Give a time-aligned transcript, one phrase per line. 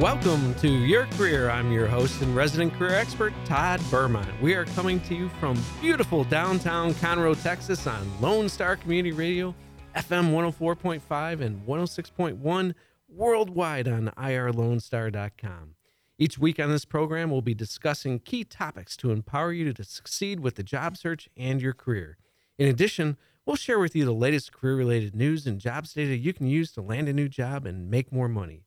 [0.00, 1.48] Welcome to Your Career.
[1.48, 4.28] I'm your host and resident career expert, Todd Bermont.
[4.42, 9.54] We are coming to you from beautiful downtown Conroe, Texas on Lone Star Community Radio,
[9.96, 12.74] FM 104.5 and 106.1
[13.08, 15.76] worldwide on irlonestar.com.
[16.18, 20.40] Each week on this program, we'll be discussing key topics to empower you to succeed
[20.40, 22.18] with the job search and your career.
[22.58, 23.16] In addition,
[23.46, 26.70] we'll share with you the latest career related news and jobs data you can use
[26.72, 28.65] to land a new job and make more money.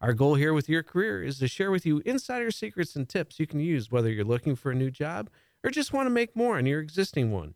[0.00, 3.38] Our goal here with your career is to share with you insider secrets and tips
[3.38, 5.28] you can use whether you're looking for a new job
[5.62, 7.52] or just want to make more on your existing one.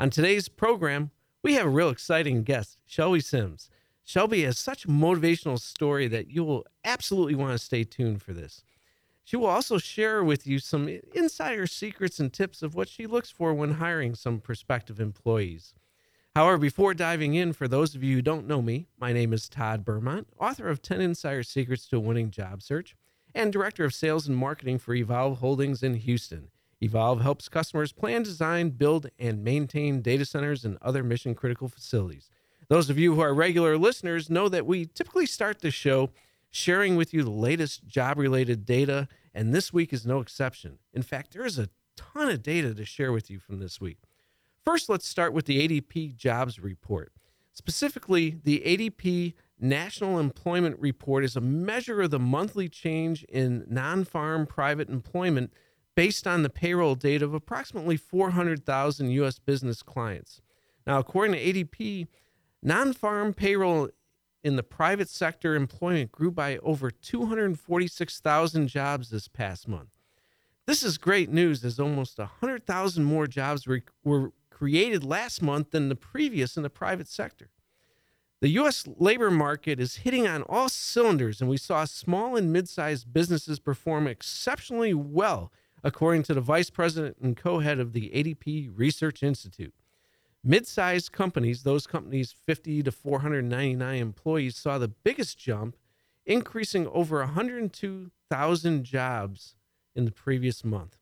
[0.00, 1.10] On today's program,
[1.42, 3.68] we have a real exciting guest, Shelby Sims.
[4.02, 8.32] Shelby has such a motivational story that you will absolutely want to stay tuned for
[8.32, 8.64] this.
[9.22, 13.30] She will also share with you some insider secrets and tips of what she looks
[13.30, 15.74] for when hiring some prospective employees.
[16.34, 19.50] However, before diving in, for those of you who don't know me, my name is
[19.50, 22.96] Todd Bermont, author of 10 Insider Secrets to a Winning Job Search
[23.34, 26.48] and Director of Sales and Marketing for Evolve Holdings in Houston.
[26.80, 32.30] Evolve helps customers plan, design, build, and maintain data centers and other mission critical facilities.
[32.68, 36.12] Those of you who are regular listeners know that we typically start the show
[36.50, 40.78] sharing with you the latest job related data, and this week is no exception.
[40.94, 43.98] In fact, there is a ton of data to share with you from this week.
[44.64, 47.12] First, let's start with the ADP jobs report.
[47.52, 54.04] Specifically, the ADP National Employment Report is a measure of the monthly change in non
[54.04, 55.52] farm private employment
[55.94, 59.38] based on the payroll data of approximately 400,000 U.S.
[59.38, 60.40] business clients.
[60.86, 62.06] Now, according to ADP,
[62.62, 63.88] non farm payroll
[64.44, 69.90] in the private sector employment grew by over 246,000 jobs this past month.
[70.66, 75.88] This is great news as almost 100,000 more jobs re- were created last month than
[75.88, 77.50] the previous in the private sector.
[78.40, 78.84] The U.S.
[78.96, 83.58] labor market is hitting on all cylinders, and we saw small and mid sized businesses
[83.58, 85.50] perform exceptionally well,
[85.82, 89.74] according to the vice president and co head of the ADP Research Institute.
[90.44, 95.76] Mid sized companies, those companies 50 to 499 employees, saw the biggest jump,
[96.24, 99.56] increasing over 102,000 jobs
[99.96, 100.98] in the previous month.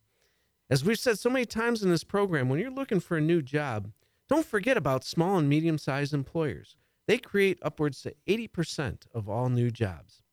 [0.71, 3.41] As we've said so many times in this program, when you're looking for a new
[3.41, 3.91] job,
[4.29, 6.77] don't forget about small and medium sized employers.
[7.09, 10.23] They create upwards to 80% of all new jobs.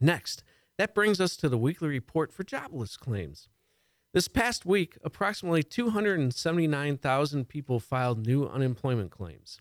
[0.00, 0.44] Next,
[0.76, 3.48] that brings us to the weekly report for jobless claims.
[4.14, 9.58] This past week, approximately 279,000 people filed new unemployment claims.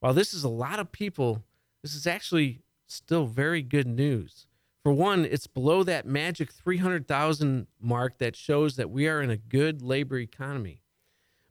[0.00, 1.44] While this is a lot of people,
[1.82, 4.47] this is actually still very good news.
[4.82, 9.36] For one, it's below that magic 300,000 mark that shows that we are in a
[9.36, 10.82] good labor economy.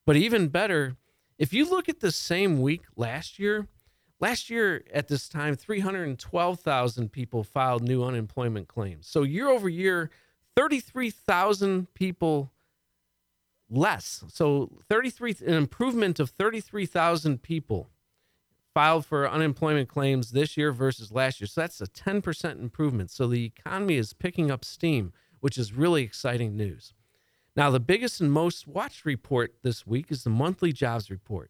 [0.05, 0.95] But even better,
[1.37, 3.67] if you look at the same week last year,
[4.19, 9.07] last year at this time, 312,000 people filed new unemployment claims.
[9.07, 10.09] So year over year,
[10.55, 12.51] 33,000 people
[13.69, 14.23] less.
[14.29, 17.89] So 33 an improvement of 33,000 people
[18.77, 21.47] filed for unemployment claims this year versus last year.
[21.47, 23.09] So that's a 10% improvement.
[23.09, 26.93] So the economy is picking up steam, which is really exciting news.
[27.55, 31.49] Now, the biggest and most watched report this week is the monthly jobs report.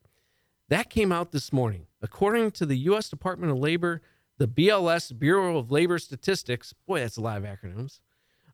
[0.70, 1.88] That came out this morning.
[2.02, 3.10] According to the U.S.
[3.10, 4.02] Department of Labor,
[4.38, 8.00] the BLS, Bureau of Labor Statistics, boy, that's a lot of acronyms.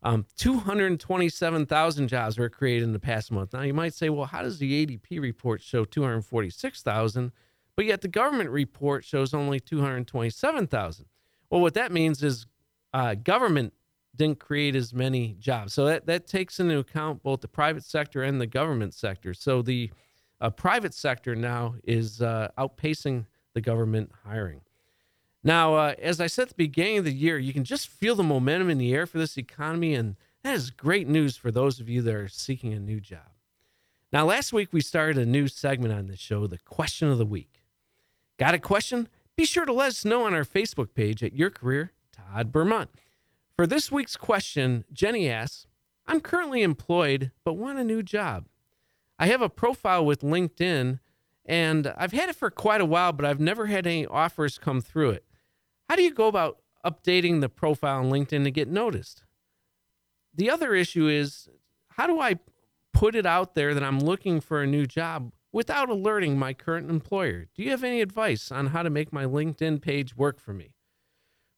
[0.01, 3.53] Um, 227,000 jobs were created in the past month.
[3.53, 7.31] Now, you might say, well, how does the ADP report show 246,000?
[7.75, 11.05] But yet the government report shows only 227,000.
[11.49, 12.45] Well, what that means is
[12.93, 13.73] uh, government
[14.15, 15.73] didn't create as many jobs.
[15.73, 19.33] So that, that takes into account both the private sector and the government sector.
[19.33, 19.89] So the
[20.39, 24.61] uh, private sector now is uh, outpacing the government hiring.
[25.43, 28.15] Now, uh, as I said at the beginning of the year, you can just feel
[28.15, 31.79] the momentum in the air for this economy, and that is great news for those
[31.79, 33.31] of you that are seeking a new job.
[34.11, 37.25] Now, last week we started a new segment on the show, the question of the
[37.25, 37.62] week.
[38.39, 39.07] Got a question?
[39.35, 42.89] Be sure to let us know on our Facebook page at Your Career, Todd Bermont.
[43.55, 45.67] For this week's question, Jenny asks
[46.07, 48.47] I'm currently employed but want a new job.
[49.19, 50.99] I have a profile with LinkedIn
[51.45, 54.81] and I've had it for quite a while, but I've never had any offers come
[54.81, 55.25] through it.
[55.89, 59.23] How do you go about updating the profile on LinkedIn to get noticed?
[60.33, 61.47] The other issue is
[61.89, 62.39] how do I
[62.93, 66.89] put it out there that I'm looking for a new job without alerting my current
[66.89, 67.45] employer.
[67.55, 70.73] Do you have any advice on how to make my LinkedIn page work for me?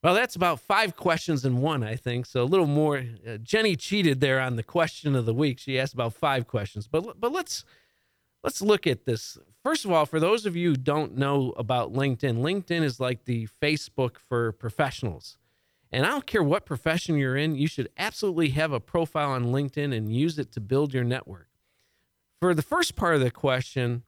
[0.03, 2.27] Well, that's about five questions in one, I think.
[2.27, 3.03] So a little more.
[3.27, 5.57] Uh, Jenny cheated there on the question of the week.
[5.57, 7.65] She asked about five questions, but but let's
[8.43, 9.39] let's look at this.
[9.63, 13.25] First of all, for those of you who don't know about LinkedIn, LinkedIn is like
[13.25, 15.39] the Facebook for professionals.
[15.91, 19.45] And I don't care what profession you're in, you should absolutely have a profile on
[19.45, 21.44] LinkedIn and use it to build your network.
[22.41, 24.03] For the first part of the question,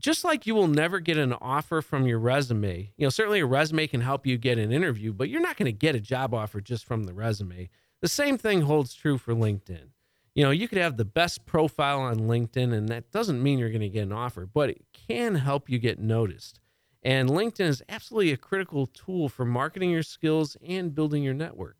[0.00, 3.46] just like you will never get an offer from your resume, you know, certainly a
[3.46, 6.34] resume can help you get an interview, but you're not going to get a job
[6.34, 7.70] offer just from the resume.
[8.02, 9.88] The same thing holds true for LinkedIn.
[10.34, 13.70] You know, you could have the best profile on LinkedIn, and that doesn't mean you're
[13.70, 16.60] going to get an offer, but it can help you get noticed.
[17.02, 21.76] And LinkedIn is absolutely a critical tool for marketing your skills and building your network.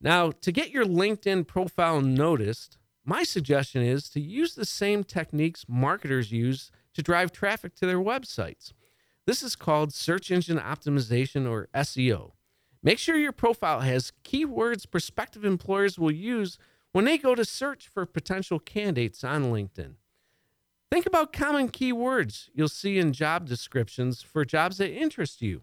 [0.00, 5.64] Now, to get your LinkedIn profile noticed, my suggestion is to use the same techniques
[5.68, 8.72] marketers use to drive traffic to their websites.
[9.26, 12.32] This is called search engine optimization or SEO.
[12.82, 16.58] Make sure your profile has keywords prospective employers will use
[16.92, 19.94] when they go to search for potential candidates on LinkedIn.
[20.90, 25.62] Think about common keywords you'll see in job descriptions for jobs that interest you.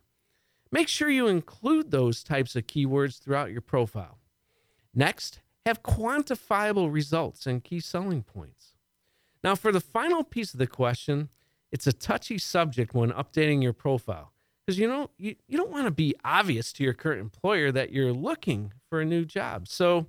[0.72, 4.18] Make sure you include those types of keywords throughout your profile.
[4.94, 8.74] Next, have quantifiable results and key selling points.
[9.44, 11.30] Now, for the final piece of the question,
[11.72, 14.34] it's a touchy subject when updating your profile
[14.66, 17.92] because you know you, you don't want to be obvious to your current employer that
[17.92, 19.68] you're looking for a new job.
[19.68, 20.08] So,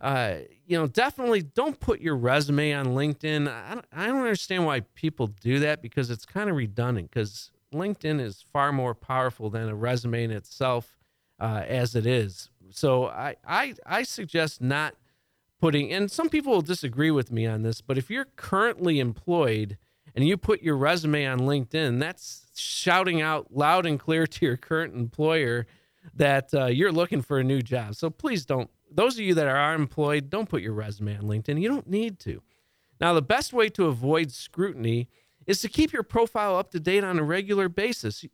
[0.00, 0.36] uh,
[0.66, 3.48] you know, definitely don't put your resume on LinkedIn.
[3.48, 7.50] I don't, I don't understand why people do that because it's kind of redundant because
[7.72, 10.98] LinkedIn is far more powerful than a resume in itself
[11.40, 12.50] uh, as it is.
[12.70, 14.94] So I, I, I suggest not
[15.60, 19.78] putting, and some people will disagree with me on this, but if you're currently employed
[20.14, 24.56] and you put your resume on LinkedIn, that's shouting out loud and clear to your
[24.56, 25.66] current employer
[26.14, 27.94] that uh, you're looking for a new job.
[27.94, 31.60] So please don't, those of you that are employed, don't put your resume on LinkedIn.
[31.60, 32.42] You don't need to.
[33.00, 35.08] Now, the best way to avoid scrutiny
[35.46, 38.24] is to keep your profile up to date on a regular basis.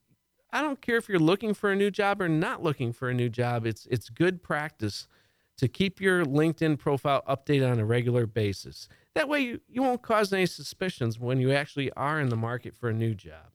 [0.53, 3.15] I don't care if you're looking for a new job or not looking for a
[3.15, 3.67] new job.
[3.67, 5.07] It's it's good practice
[5.59, 8.89] to keep your LinkedIn profile updated on a regular basis.
[9.15, 12.75] That way you, you won't cause any suspicions when you actually are in the market
[12.75, 13.51] for a new job.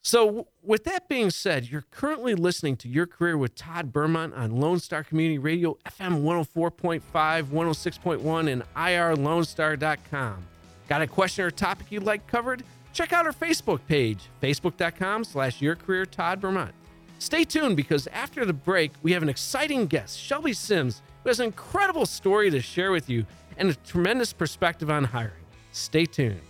[0.00, 4.58] So, with that being said, you're currently listening to Your Career with Todd Bermont on
[4.58, 7.02] Lone Star Community Radio, FM 104.5,
[7.44, 10.46] 106.1, and irlonestar.com.
[10.88, 12.64] Got a question or topic you'd like covered?
[12.92, 16.72] Check out our Facebook page, facebook.com slash Your Career Todd Bermont.
[17.18, 21.40] Stay tuned because after the break, we have an exciting guest, Shelby Sims, who has
[21.40, 23.26] an incredible story to share with you
[23.56, 25.32] and a tremendous perspective on hiring.
[25.72, 26.40] Stay tuned.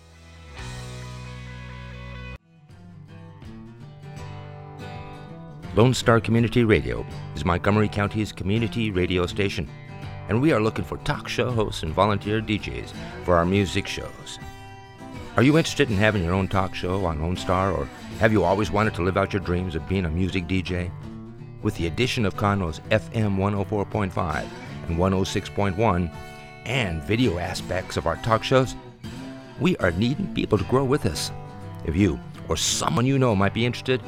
[5.75, 9.70] Lone Star Community Radio is Montgomery County's community radio station,
[10.29, 12.93] and we are looking for talk show hosts and volunteer DJs
[13.25, 14.38] for our music shows.
[15.38, 17.88] Are you interested in having your own talk show on Lone Star, or
[18.19, 20.90] have you always wanted to live out your dreams of being a music DJ?
[21.62, 24.49] With the addition of Conroe's FM 104.5
[24.88, 26.12] and 106.1
[26.67, 28.75] and video aspects of our talk shows,
[29.61, 31.31] we are needing people to grow with us.
[31.85, 32.19] If you
[32.49, 34.02] or someone you know might be interested,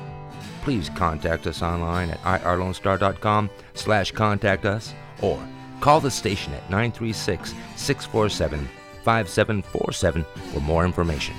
[0.62, 4.92] please contact us online at irlonestar.com slash contact us
[5.22, 5.40] or
[5.78, 8.68] call the station at 936 647
[9.04, 11.34] 5747 for more information.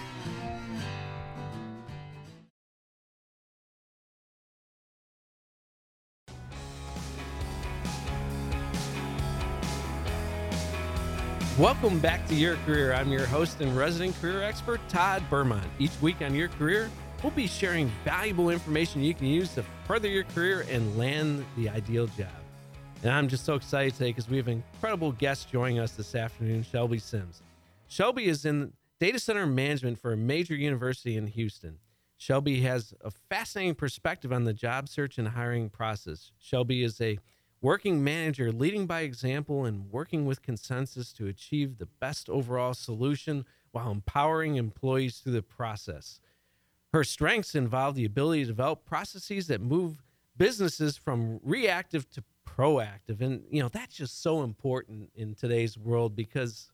[11.61, 12.93] Welcome back to Your Career.
[12.93, 15.67] I'm your host and resident career expert, Todd Bermont.
[15.77, 16.89] Each week on Your Career,
[17.21, 21.69] we'll be sharing valuable information you can use to further your career and land the
[21.69, 22.29] ideal job.
[23.03, 26.15] And I'm just so excited today because we have an incredible guest joining us this
[26.15, 27.43] afternoon, Shelby Sims.
[27.91, 28.71] Shelby is in
[29.01, 31.79] data center management for a major university in Houston.
[32.15, 36.31] Shelby has a fascinating perspective on the job search and hiring process.
[36.39, 37.19] Shelby is a
[37.59, 43.43] working manager leading by example and working with consensus to achieve the best overall solution
[43.71, 46.21] while empowering employees through the process.
[46.93, 50.01] Her strengths involve the ability to develop processes that move
[50.37, 53.19] businesses from reactive to proactive.
[53.19, 56.71] And, you know, that's just so important in today's world because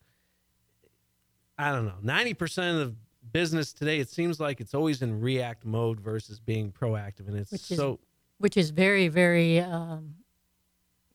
[1.58, 2.96] I don't know, 90% of
[3.32, 7.28] business today, it seems like it's always in react mode versus being proactive.
[7.28, 7.94] And it's which so.
[7.94, 7.98] Is,
[8.40, 10.16] which is very, very um,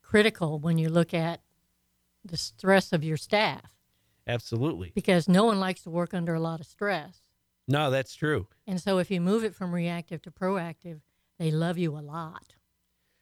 [0.01, 1.41] critical when you look at
[2.25, 3.71] the stress of your staff.
[4.27, 4.91] Absolutely.
[4.95, 7.19] Because no one likes to work under a lot of stress.
[7.67, 8.47] No, that's true.
[8.67, 11.01] And so if you move it from reactive to proactive,
[11.39, 12.55] they love you a lot.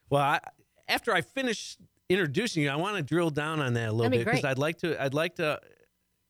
[0.10, 0.40] Well, I,
[0.88, 1.78] after I finish
[2.10, 4.46] introducing you, I want to drill down on that a little That'd bit be because
[4.46, 5.02] I'd like to.
[5.02, 5.60] I'd like to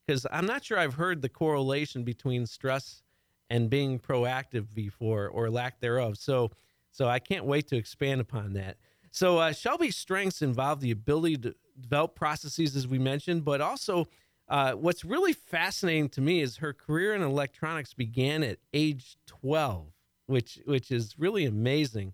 [0.05, 3.03] because I'm not sure I've heard the correlation between stress
[3.49, 6.17] and being proactive before or lack thereof.
[6.17, 6.51] So,
[6.91, 8.77] so I can't wait to expand upon that.
[9.11, 14.07] So uh, Shelby's strengths involve the ability to develop processes, as we mentioned, but also
[14.47, 19.87] uh, what's really fascinating to me is her career in electronics began at age 12,
[20.27, 22.13] which which is really amazing,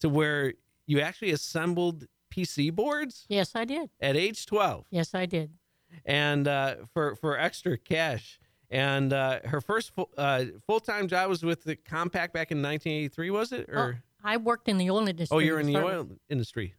[0.00, 0.52] to where
[0.86, 3.88] you actually assembled PC boards Yes, I did.
[4.00, 5.50] at age 12, Yes, I did.
[6.04, 8.38] And uh, for for extra cash.
[8.70, 12.60] And uh, her first full, uh, full time job was with the Compaq back in
[12.60, 13.68] 1983, was it?
[13.68, 15.36] Or Well, I worked in the oil industry.
[15.36, 16.74] Oh, you're in the oil industry.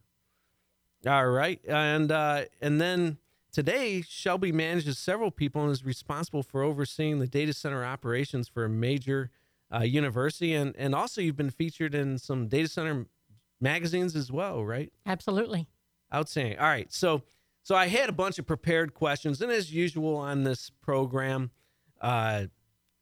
[1.06, 3.18] All right, and uh, and then
[3.52, 8.64] today, Shelby manages several people and is responsible for overseeing the data center operations for
[8.64, 9.30] a major
[9.72, 13.06] uh, university, and and also you've been featured in some data center
[13.60, 14.92] magazines as well, right?
[15.06, 15.68] Absolutely.
[16.12, 16.58] Outstanding.
[16.58, 17.22] All right, so
[17.66, 21.50] so I had a bunch of prepared questions, and as usual on this program,
[22.00, 22.44] uh,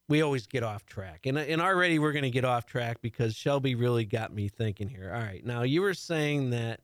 [0.09, 3.35] we always get off track, and and already we're going to get off track because
[3.35, 5.13] Shelby really got me thinking here.
[5.15, 6.81] All right, now you were saying that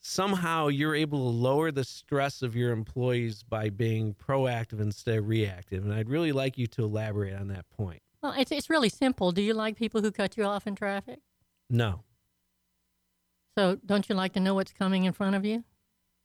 [0.00, 5.28] somehow you're able to lower the stress of your employees by being proactive instead of
[5.28, 8.02] reactive, and I'd really like you to elaborate on that point.
[8.24, 9.30] Well, it's it's really simple.
[9.30, 11.20] Do you like people who cut you off in traffic?
[11.70, 12.02] No,
[13.56, 15.62] So don't you like to know what's coming in front of you?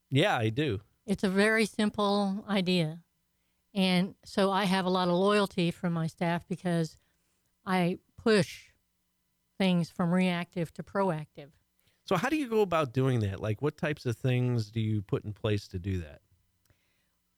[0.10, 0.82] Yeah, I do.
[1.06, 3.00] It's a very simple idea.
[3.74, 6.98] And so I have a lot of loyalty from my staff because
[7.66, 8.66] I push
[9.58, 11.50] things from reactive to proactive.
[12.06, 13.42] So how do you go about doing that?
[13.42, 16.22] Like, what types of things do you put in place to do that?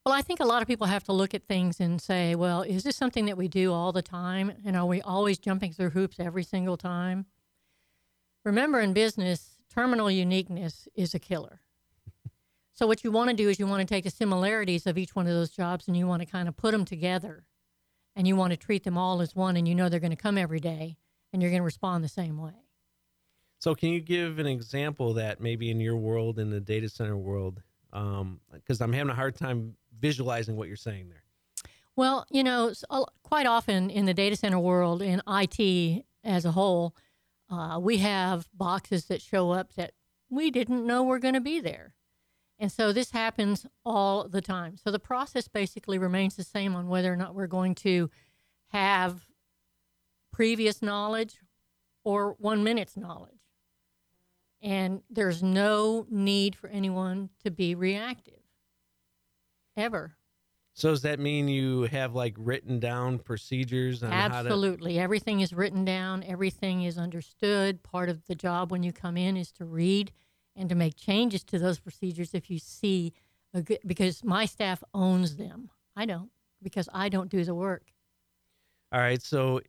[0.05, 2.61] Well, I think a lot of people have to look at things and say, well,
[2.61, 4.51] is this something that we do all the time?
[4.65, 7.25] And are we always jumping through hoops every single time?
[8.45, 11.61] Remember, in business, terminal uniqueness is a killer.
[12.79, 15.13] So, what you want to do is you want to take the similarities of each
[15.13, 17.43] one of those jobs and you want to kind of put them together
[18.15, 20.15] and you want to treat them all as one and you know they're going to
[20.15, 20.95] come every day
[21.33, 22.53] and you're going to respond the same way.
[23.57, 27.17] So, can you give an example that maybe in your world, in the data center
[27.17, 27.61] world?
[27.91, 31.23] Because I'm having a hard time visualizing what you're saying there.
[31.97, 32.71] Well, you know,
[33.23, 36.95] quite often in the data center world, in IT as a whole,
[37.49, 39.91] uh, we have boxes that show up that
[40.29, 41.93] we didn't know were going to be there.
[42.59, 44.75] And so this happens all the time.
[44.75, 48.09] So the process basically remains the same on whether or not we're going to
[48.67, 49.25] have
[50.33, 51.39] previous knowledge
[52.03, 53.39] or one minute's knowledge.
[54.61, 58.41] And there's no need for anyone to be reactive
[59.77, 60.15] ever.
[60.73, 64.13] So, does that mean you have like written down procedures how to?
[64.13, 64.99] Absolutely.
[64.99, 67.83] Everything is written down, everything is understood.
[67.83, 70.11] Part of the job when you come in is to read
[70.59, 73.13] and to make changes to those procedures if you see
[73.53, 75.69] a good, because my staff owns them.
[75.95, 76.29] I don't
[76.61, 77.83] because I don't do the work.
[78.91, 79.21] All right.
[79.21, 79.61] So,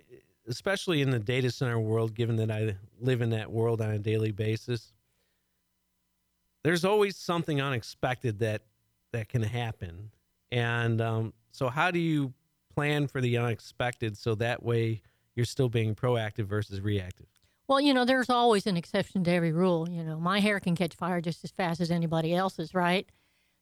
[0.48, 3.98] especially in the data center world, given that I live in that world on a
[3.98, 4.92] daily basis,
[6.64, 8.62] there's always something unexpected that
[9.12, 10.10] that can happen.
[10.50, 12.34] And um, so, how do you
[12.74, 15.02] plan for the unexpected so that way
[15.36, 17.26] you're still being proactive versus reactive?
[17.70, 19.88] Well, you know, there's always an exception to every rule.
[19.88, 23.08] You know, my hair can catch fire just as fast as anybody else's, right?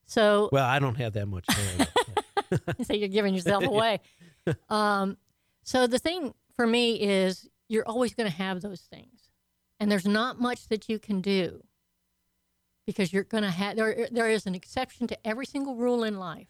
[0.06, 1.86] So Well, I don't have that much hair.
[2.84, 4.00] so you're giving yourself away.
[4.70, 5.18] um,
[5.62, 9.28] so the thing for me is you're always going to have those things,
[9.78, 11.62] and there's not much that you can do
[12.86, 14.08] because you're going to have there.
[14.10, 16.48] There is an exception to every single rule in life,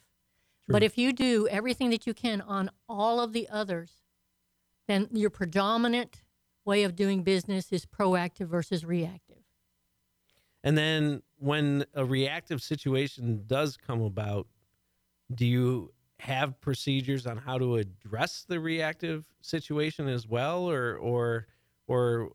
[0.69, 3.91] but if you do everything that you can on all of the others,
[4.87, 6.23] then your predominant
[6.68, 9.42] way of doing business is proactive versus reactive.
[10.62, 14.46] And then when a reactive situation does come about,
[15.34, 21.46] do you have procedures on how to address the reactive situation as well or or
[21.87, 22.32] or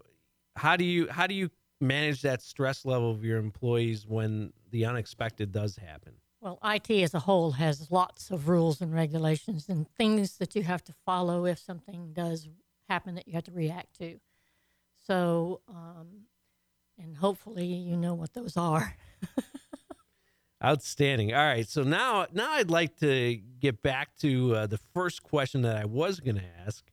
[0.56, 1.50] how do you how do you
[1.80, 6.14] manage that stress level of your employees when the unexpected does happen?
[6.40, 10.64] Well, IT as a whole has lots of rules and regulations and things that you
[10.64, 12.48] have to follow if something does
[12.94, 14.20] happen that you have to react to.
[15.08, 16.28] So, um,
[16.98, 18.96] and hopefully you know what those are.
[20.64, 21.34] Outstanding.
[21.34, 25.64] All right, so now now I'd like to get back to uh, the first question
[25.64, 26.86] that I was going to ask,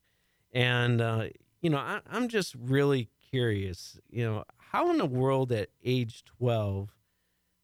[0.53, 1.25] and uh,
[1.61, 4.01] you know I, I'm just really curious.
[4.09, 6.97] You know, how in the world at age 12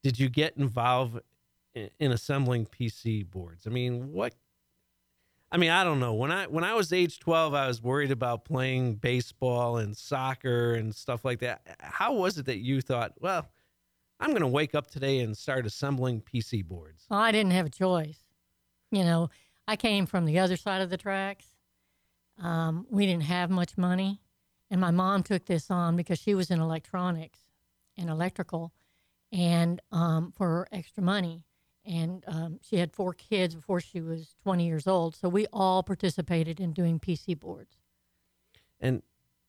[0.05, 1.19] did you get involved
[1.75, 3.67] in, in assembling PC boards?
[3.67, 4.35] I mean, what?
[5.57, 6.13] I mean, I don't know.
[6.13, 10.75] When I when I was age 12, I was worried about playing baseball and soccer
[10.75, 11.63] and stuff like that.
[11.81, 13.49] How was it that you thought, well?
[14.21, 17.07] I'm going to wake up today and start assembling PC boards.
[17.09, 18.19] Well, I didn't have a choice.
[18.91, 19.31] You know,
[19.67, 21.47] I came from the other side of the tracks.
[22.39, 24.21] Um, we didn't have much money.
[24.71, 27.41] And my mom took this on because she was in electronics.
[27.97, 28.73] and electrical,
[29.33, 31.45] and um, for extra money.
[31.87, 35.15] And um, she had four kids before she was 20 years old.
[35.15, 37.77] So we all participated in doing PC boards.
[38.81, 39.03] And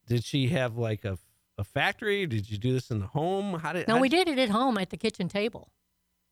[0.05, 1.17] did she have like a,
[1.57, 2.25] a factory?
[2.27, 3.59] Did you do this in the home?
[3.59, 3.87] How did?
[3.87, 5.71] No, how we did it at home at the kitchen table.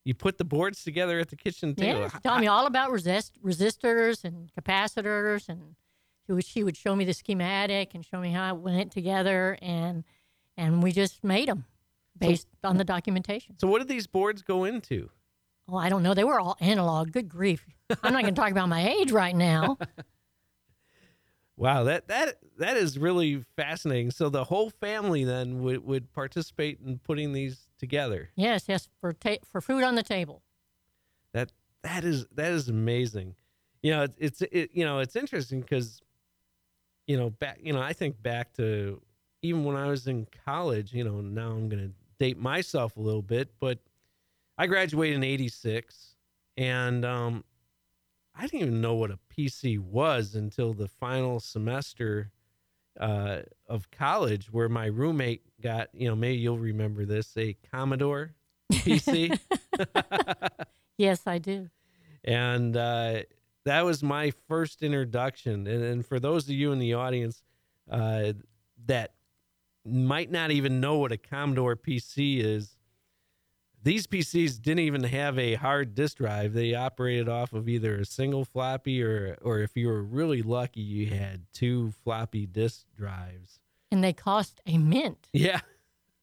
[0.04, 2.02] You put the boards together at the kitchen table.
[2.02, 5.74] Yeah, she taught me all about resist, resistors and capacitors, and
[6.24, 9.58] she would, she would show me the schematic and show me how it went together,
[9.60, 10.04] and
[10.56, 11.64] and we just made them
[12.16, 13.58] based on the documentation.
[13.58, 15.10] So what did these boards go into?
[15.68, 16.14] Oh, I don't know.
[16.14, 17.12] They were all analog.
[17.12, 17.66] Good grief!
[18.02, 19.78] I'm not going to talk about my age right now.
[21.58, 24.10] Wow, that that that is really fascinating.
[24.10, 28.30] So the whole family then would, would participate in putting these together.
[28.36, 30.42] yes, yes, for ta- for food on the table.
[31.32, 33.36] That that is that is amazing.
[33.82, 36.02] You know, it's it's it, you know it's interesting because
[37.06, 39.00] you know back you know I think back to
[39.40, 40.92] even when I was in college.
[40.92, 43.78] You know, now I'm going to date myself a little bit, but
[44.58, 46.14] I graduated in '86,
[46.56, 47.44] and um,
[48.34, 52.30] I didn't even know what a PC was until the final semester
[52.98, 58.34] uh, of college, where my roommate got you know maybe you'll remember this a Commodore
[58.72, 59.38] PC.
[60.98, 61.68] Yes, I do.
[62.24, 63.20] and uh,
[63.66, 65.66] that was my first introduction.
[65.66, 67.42] And, and for those of you in the audience
[67.90, 68.32] uh,
[68.86, 69.12] that
[69.84, 72.75] might not even know what a Commodore PC is,
[73.86, 76.54] these PCs didn't even have a hard disk drive.
[76.54, 80.80] They operated off of either a single floppy or, or if you were really lucky,
[80.80, 83.60] you had two floppy disk drives.
[83.92, 85.28] And they cost a mint.
[85.32, 85.60] Yeah.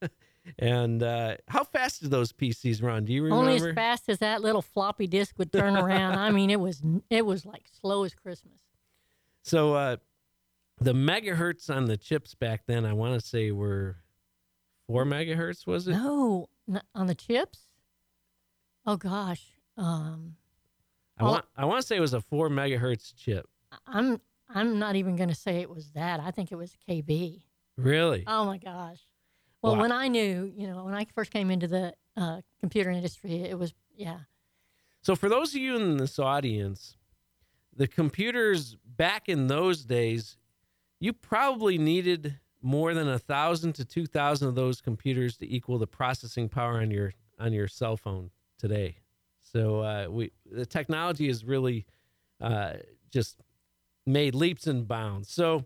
[0.60, 3.06] and uh, how fast did those PCs run?
[3.06, 3.50] Do you remember?
[3.50, 6.20] Only as fast as that little floppy disk would turn around.
[6.20, 8.60] I mean, it was it was like slow as Christmas.
[9.42, 9.98] So uh,
[10.82, 14.00] the megahertz on the chips back then, I want to say were
[14.86, 15.66] four megahertz.
[15.66, 15.94] Was it?
[15.94, 16.50] No,
[16.96, 17.68] on the chips.
[18.86, 19.44] Oh gosh,
[19.78, 20.36] um,
[21.18, 23.48] I want I want to say it was a four megahertz chip.
[23.88, 24.20] I'm
[24.54, 26.20] I'm not even going to say it was that.
[26.20, 27.42] I think it was KB.
[27.78, 28.24] Really?
[28.28, 29.00] Oh my gosh.
[29.62, 29.82] Well, Wow.
[29.82, 33.58] when I knew, you know, when I first came into the uh, computer industry, it
[33.58, 34.20] was yeah.
[35.02, 36.98] So for those of you in this audience,
[37.76, 40.38] the computers back in those days,
[41.00, 45.78] you probably needed more than a thousand to two thousand of those computers to equal
[45.78, 48.98] the processing power on your on your cell phone today.
[49.42, 51.86] So uh, we the technology has really
[52.42, 52.74] uh,
[53.12, 53.42] just
[54.06, 55.30] made leaps and bounds.
[55.30, 55.66] So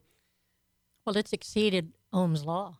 [1.06, 2.80] Well, it's exceeded Ohm's law.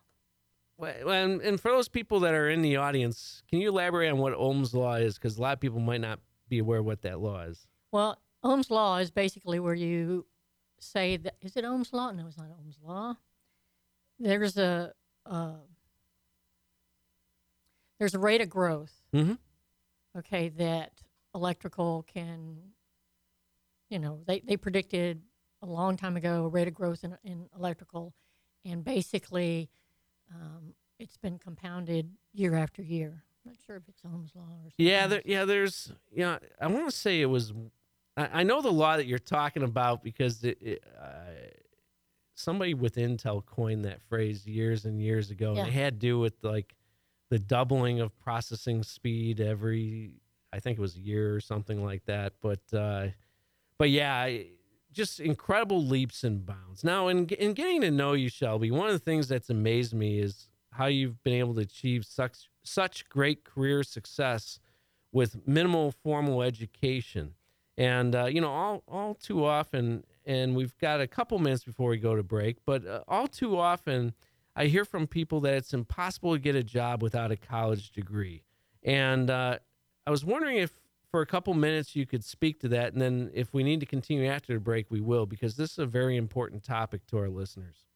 [0.76, 4.18] Well, and, and for those people that are in the audience, can you elaborate on
[4.18, 5.14] what Ohm's law is?
[5.14, 7.66] Because a lot of people might not be aware what that law is.
[7.90, 10.26] Well, Ohm's law is basically where you
[10.80, 12.12] say that is it Ohm's law?
[12.12, 13.16] No, it's not Ohm's law.
[14.18, 14.92] There's a
[15.26, 15.52] uh,
[17.98, 18.92] there's a rate of growth.
[19.14, 19.34] Mm-hmm.
[20.18, 20.92] Okay, that
[21.34, 22.56] electrical can,
[23.90, 25.22] you know, they they predicted
[25.62, 28.14] a long time ago a rate of growth in, in electrical,
[28.64, 29.68] and basically,
[30.34, 33.24] um, it's been compounded year after year.
[33.44, 34.86] I'm not sure if it's Ohm's law or something.
[34.86, 35.44] Yeah, there, yeah.
[35.44, 36.38] There's, yeah.
[36.60, 37.52] I want to say it was.
[38.16, 41.30] I, I know the law that you're talking about because it, it, uh,
[42.38, 45.60] somebody with Intel coined that phrase years and years ago, Yeah.
[45.60, 46.74] and it had to do with like
[47.30, 50.14] the doubling of processing speed every.
[50.52, 52.32] I think it was a year or something like that.
[52.40, 53.08] But, uh,
[53.76, 54.30] but yeah,
[54.92, 56.82] just incredible leaps and bounds.
[56.82, 60.18] Now, in in getting to know you, Shelby, one of the things that's amazed me
[60.20, 64.58] is how you've been able to achieve such such great career success
[65.12, 67.34] with minimal formal education.
[67.76, 71.88] And uh, you know, all all too often, and we've got a couple minutes before
[71.88, 74.12] we go to break, but uh, all too often,
[74.54, 78.44] I hear from people that it's impossible to get a job without a college degree.
[78.82, 79.58] And uh,
[80.06, 80.78] I was wondering if,
[81.10, 83.86] for a couple minutes, you could speak to that, and then if we need to
[83.86, 87.30] continue after the break, we will, because this is a very important topic to our
[87.30, 87.86] listeners.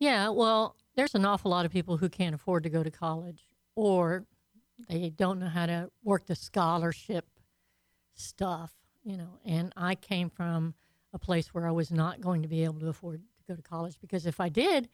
[0.00, 3.46] Yeah, well, there's an awful lot of people who can't afford to go to college
[3.74, 4.24] or
[4.88, 7.26] they don't know how to work the scholarship
[8.14, 8.72] stuff,
[9.04, 9.38] you know.
[9.44, 10.74] And I came from
[11.12, 13.62] a place where I was not going to be able to afford to go to
[13.62, 14.88] college because if I did,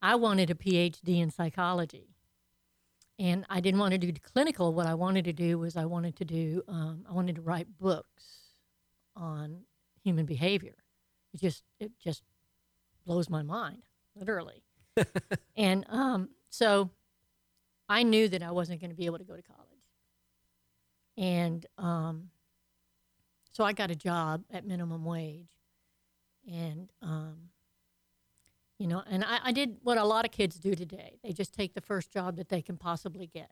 [0.00, 2.08] I wanted a PhD in psychology.
[3.18, 4.74] And I didn't want to do clinical.
[4.74, 7.78] What I wanted to do was I wanted to do, um, I wanted to write
[7.78, 8.24] books
[9.14, 9.60] on
[10.02, 10.74] human behavior.
[11.32, 12.22] It just, it just
[13.06, 13.84] blows my mind,
[14.16, 14.64] literally.
[15.56, 16.90] and um, so
[17.88, 19.60] I knew that I wasn't going to be able to go to college.
[21.16, 22.30] And um,
[23.54, 25.48] so I got a job at minimum wage.
[26.46, 27.50] And um,
[28.78, 31.18] You know, and I, I did what a lot of kids do today.
[31.22, 33.50] They just take the first job that they can possibly get.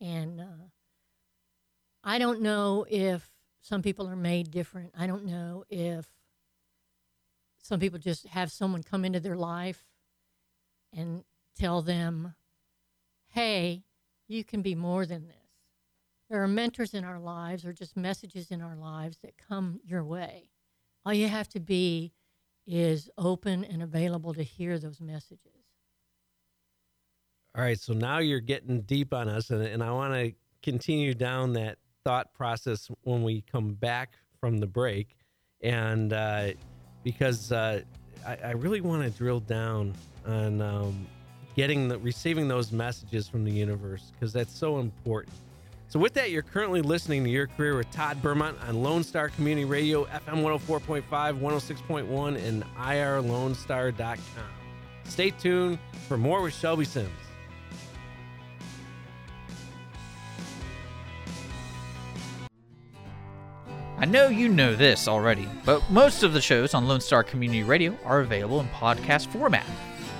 [0.00, 0.68] And uh,
[2.04, 3.28] I don't know if
[3.62, 4.92] some people are made different.
[4.96, 6.06] I don't know if
[7.62, 9.82] some people just have someone come into their life
[10.94, 11.24] and
[11.58, 12.34] tell them,
[13.28, 13.84] hey,
[14.28, 15.39] you can be more than this.
[16.30, 20.04] There are mentors in our lives or just messages in our lives that come your
[20.04, 20.48] way.
[21.04, 22.12] All you have to be
[22.68, 25.50] is open and available to hear those messages.
[27.56, 31.14] All right, so now you're getting deep on us, and, and I want to continue
[31.14, 35.16] down that thought process when we come back from the break.
[35.62, 36.52] And uh,
[37.02, 37.82] because uh,
[38.24, 39.94] I, I, really want to drill down
[40.26, 41.06] on um,
[41.56, 45.34] getting the receiving those messages from the universe because that's so important.
[45.90, 49.28] So, with that, you're currently listening to Your Career with Todd Bermont on Lone Star
[49.28, 51.02] Community Radio, FM 104.5,
[51.40, 54.44] 106.1, and IRLoneStar.com.
[55.02, 57.10] Stay tuned for more with Shelby Sims.
[63.98, 67.64] I know you know this already, but most of the shows on Lone Star Community
[67.64, 69.66] Radio are available in podcast format.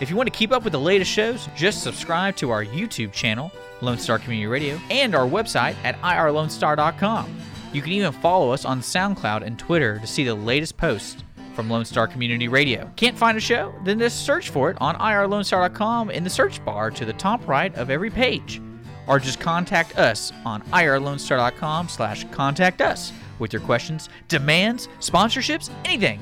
[0.01, 3.13] If you want to keep up with the latest shows, just subscribe to our YouTube
[3.13, 7.39] channel, Lone Star Community Radio, and our website at irlonestar.com.
[7.75, 11.23] You can even follow us on SoundCloud and Twitter to see the latest posts
[11.55, 12.91] from Lone Star Community Radio.
[12.97, 13.75] Can't find a show?
[13.85, 17.75] Then just search for it on irlonestar.com in the search bar to the top right
[17.75, 18.63] of every page.
[19.07, 26.21] Or just contact us on irlonestar.com slash contact us with your questions, demands, sponsorships, anything.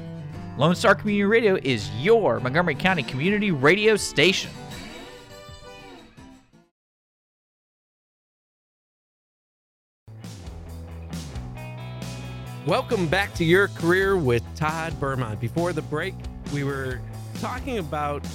[0.58, 4.50] Lone Star Community Radio is your Montgomery County community radio station.
[12.66, 15.38] Welcome back to your career with Todd Bermont.
[15.38, 16.16] Before the break,
[16.52, 17.00] we were
[17.38, 18.26] talking about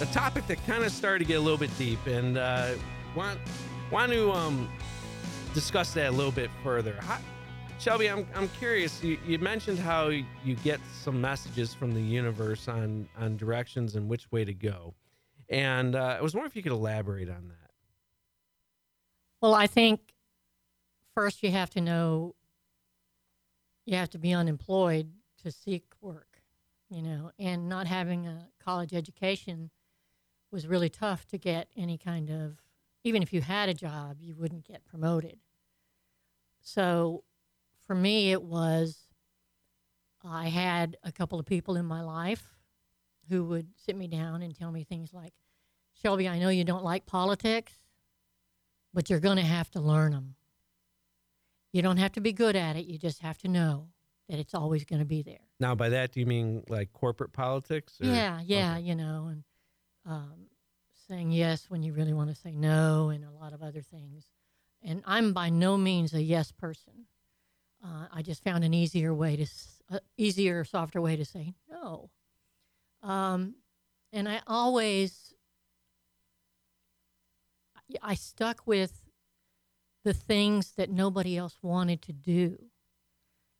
[0.00, 2.70] a topic that kind of started to get a little bit deep, and uh,
[3.14, 3.38] want
[3.92, 4.70] want to um,
[5.52, 6.96] discuss that a little bit further.
[7.02, 7.18] How,
[7.78, 9.02] Shelby, I'm, I'm curious.
[9.02, 14.08] You, you mentioned how you get some messages from the universe on, on directions and
[14.08, 14.94] which way to go.
[15.48, 17.70] And uh, I was wondering if you could elaborate on that.
[19.40, 20.00] Well, I think
[21.14, 22.34] first you have to know
[23.84, 25.12] you have to be unemployed
[25.44, 26.42] to seek work,
[26.88, 29.70] you know, and not having a college education
[30.50, 32.56] was really tough to get any kind of,
[33.04, 35.38] even if you had a job, you wouldn't get promoted.
[36.60, 37.22] So
[37.86, 39.06] for me, it was
[40.24, 42.42] I had a couple of people in my life
[43.28, 45.32] who would sit me down and tell me things like,
[45.94, 47.72] Shelby, I know you don't like politics,
[48.92, 50.34] but you're going to have to learn them.
[51.72, 52.86] You don't have to be good at it.
[52.86, 53.88] You just have to know
[54.28, 55.38] that it's always going to be there.
[55.60, 57.94] Now, by that, do you mean like corporate politics?
[58.00, 58.06] Or?
[58.06, 58.82] Yeah, yeah, okay.
[58.82, 59.44] you know, and
[60.04, 60.46] um,
[61.08, 64.24] saying yes when you really want to say no, and a lot of other things.
[64.82, 67.06] And I'm by no means a yes person.
[67.84, 69.46] Uh, I just found an easier way to,
[69.90, 72.10] uh, easier, softer way to say no.
[73.02, 73.56] Um,
[74.12, 75.34] and I always,
[78.02, 79.02] I stuck with
[80.04, 82.70] the things that nobody else wanted to do.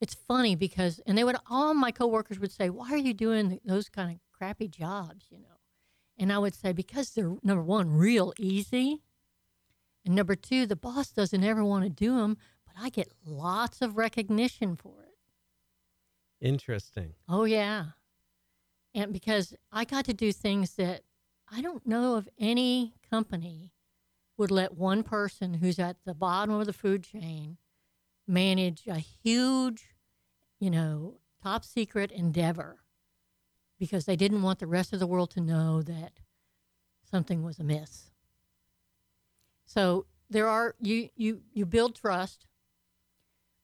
[0.00, 3.61] It's funny because, and they would, all my coworkers would say, "Why are you doing
[3.64, 5.59] those kind of crappy jobs?" You know,
[6.18, 9.02] and I would say because they're number one, real easy,
[10.05, 12.37] and number two, the boss doesn't ever want to do them
[12.79, 16.47] I get lots of recognition for it.
[16.47, 17.15] Interesting.
[17.29, 17.87] Oh, yeah.
[18.95, 21.03] And because I got to do things that
[21.51, 23.73] I don't know of any company
[24.37, 27.57] would let one person who's at the bottom of the food chain
[28.27, 29.95] manage a huge,
[30.59, 32.81] you know, top secret endeavor
[33.79, 36.12] because they didn't want the rest of the world to know that
[37.09, 38.11] something was amiss.
[39.65, 42.47] So there are you you you build trust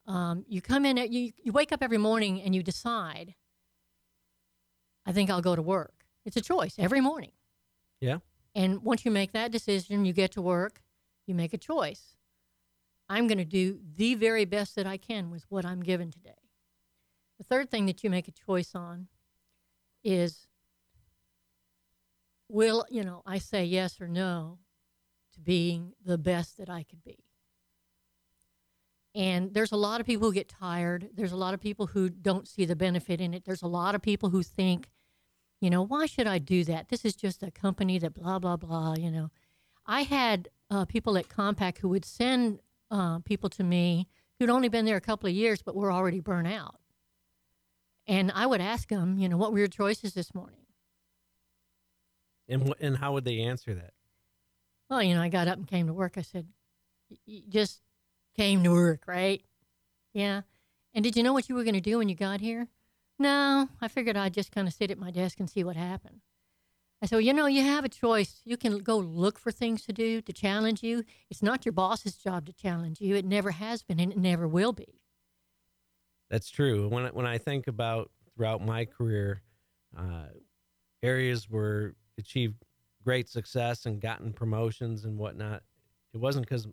[0.06, 3.34] um, you come in, you, you wake up every morning and you decide,
[5.06, 6.04] I think I'll go to work.
[6.24, 7.32] It's a choice every morning.
[8.00, 8.18] Yeah.
[8.54, 10.82] And once you make that decision, you get to work,
[11.26, 12.16] you make a choice.
[13.08, 16.30] I'm going to do the very best that I can with what I'm given today.
[17.38, 19.08] The third thing that you make a choice on
[20.04, 20.46] is
[22.48, 24.58] will, you know, I say yes or no
[25.34, 27.24] to being the best that I could be.
[29.14, 31.10] And there's a lot of people who get tired.
[31.14, 33.44] There's a lot of people who don't see the benefit in it.
[33.44, 34.88] There's a lot of people who think,
[35.60, 36.88] you know, why should I do that?
[36.88, 39.30] This is just a company that blah, blah, blah, you know.
[39.84, 44.68] I had uh, people at Compaq who would send uh, people to me who'd only
[44.68, 46.76] been there a couple of years but were already burnt out.
[48.06, 50.66] And I would ask them, you know, what were your choices this morning?
[52.48, 53.92] And wh- and how would they answer that?
[54.90, 56.14] Well, you know, I got up and came to work.
[56.16, 56.48] I said,
[57.48, 57.80] just
[58.36, 59.42] came to work, right?"
[60.14, 60.42] Yeah.
[60.94, 62.68] And did you know what you were going to do when you got here?
[63.18, 66.20] No, I figured I'd just kind of sit at my desk and see what happened.
[67.00, 68.40] I said, well, you know, you have a choice.
[68.44, 71.04] You can go look for things to do to challenge you.
[71.30, 73.16] It's not your boss's job to challenge you.
[73.16, 75.00] It never has been, and it never will be.
[76.30, 76.88] That's true.
[76.88, 79.42] When when I think about throughout my career,
[79.98, 80.28] uh,
[81.02, 82.64] areas where achieved
[83.04, 85.62] great success and gotten promotions and whatnot,
[86.14, 86.68] it wasn't because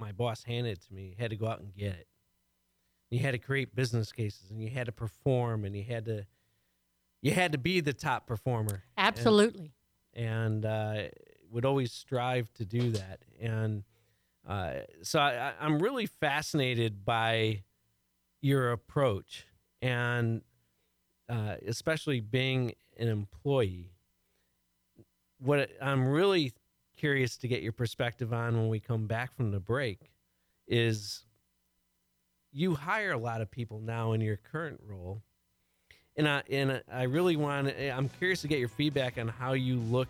[0.00, 1.08] my boss handed it to me.
[1.08, 2.06] You had to go out and get it.
[3.10, 6.26] You had to create business cases, and you had to perform, and you had to
[7.22, 8.82] you had to be the top performer.
[8.96, 9.72] Absolutely.
[10.14, 11.02] and uh,
[11.50, 13.20] would always strive to do that.
[13.40, 13.84] And
[14.48, 17.62] uh, so I- I'm really fascinated by
[18.40, 19.46] your approach,
[19.82, 20.40] and
[21.28, 23.92] uh, especially being an employee.
[25.38, 26.52] What I'm really
[27.00, 30.10] curious to get your perspective on when we come back from the break
[30.68, 31.24] is
[32.52, 35.22] you hire a lot of people now in your current role
[36.16, 39.78] and I and I really want I'm curious to get your feedback on how you
[39.78, 40.08] look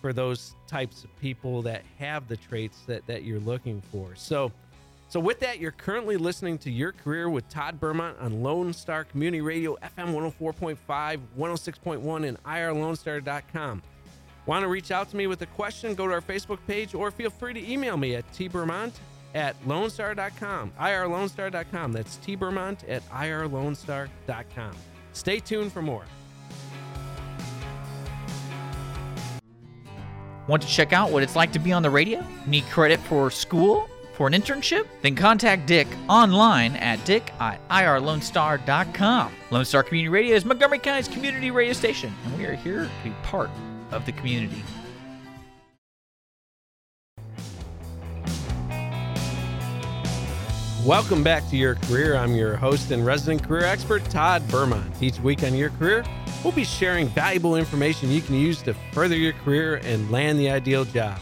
[0.00, 4.14] for those types of people that have the traits that that you're looking for.
[4.14, 4.52] So
[5.08, 9.04] so with that, you're currently listening to Your Career with Todd Bermont on Lone Star
[9.04, 13.82] Community Radio, FM 104.5, 106.1, and irlonestar.com.
[14.46, 15.94] Want to reach out to me with a question?
[15.94, 18.92] Go to our Facebook page or feel free to email me at tbermont
[19.34, 21.92] at lonestar.com, irlonestar.com.
[21.92, 24.72] That's tbermont at irlonestar.com.
[25.12, 26.04] Stay tuned for more.
[30.46, 32.24] Want to check out what it's like to be on the radio?
[32.46, 33.88] Need credit for school?
[34.12, 34.86] For an internship?
[35.02, 39.32] Then contact Dick online at dick at irlonestar.com.
[39.50, 42.90] Lone Star Community Radio is Montgomery County's community radio station, and we are here to
[43.02, 43.50] be part
[43.94, 44.62] of the community.
[50.84, 52.14] Welcome back to Your Career.
[52.14, 55.02] I'm your host and resident career expert, Todd Bermont.
[55.02, 56.04] Each week on Your Career,
[56.42, 60.50] we'll be sharing valuable information you can use to further your career and land the
[60.50, 61.18] ideal job.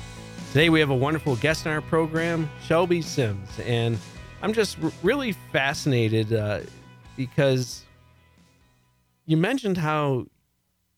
[0.49, 3.49] Today, we have a wonderful guest on our program, Shelby Sims.
[3.61, 3.97] And
[4.43, 6.63] I'm just r- really fascinated uh,
[7.17, 7.85] because
[9.27, 10.27] you mentioned how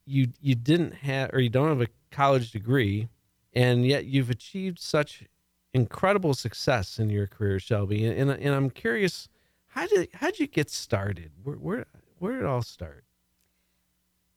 [0.06, 3.08] you you didn't have or you don't have a college degree
[3.54, 5.24] and yet you've achieved such
[5.72, 8.04] incredible success in your career, Shelby.
[8.04, 9.28] And, and, and I'm curious,
[9.68, 11.32] how did how did you get started?
[11.42, 11.86] Where where
[12.18, 13.04] where did it all start?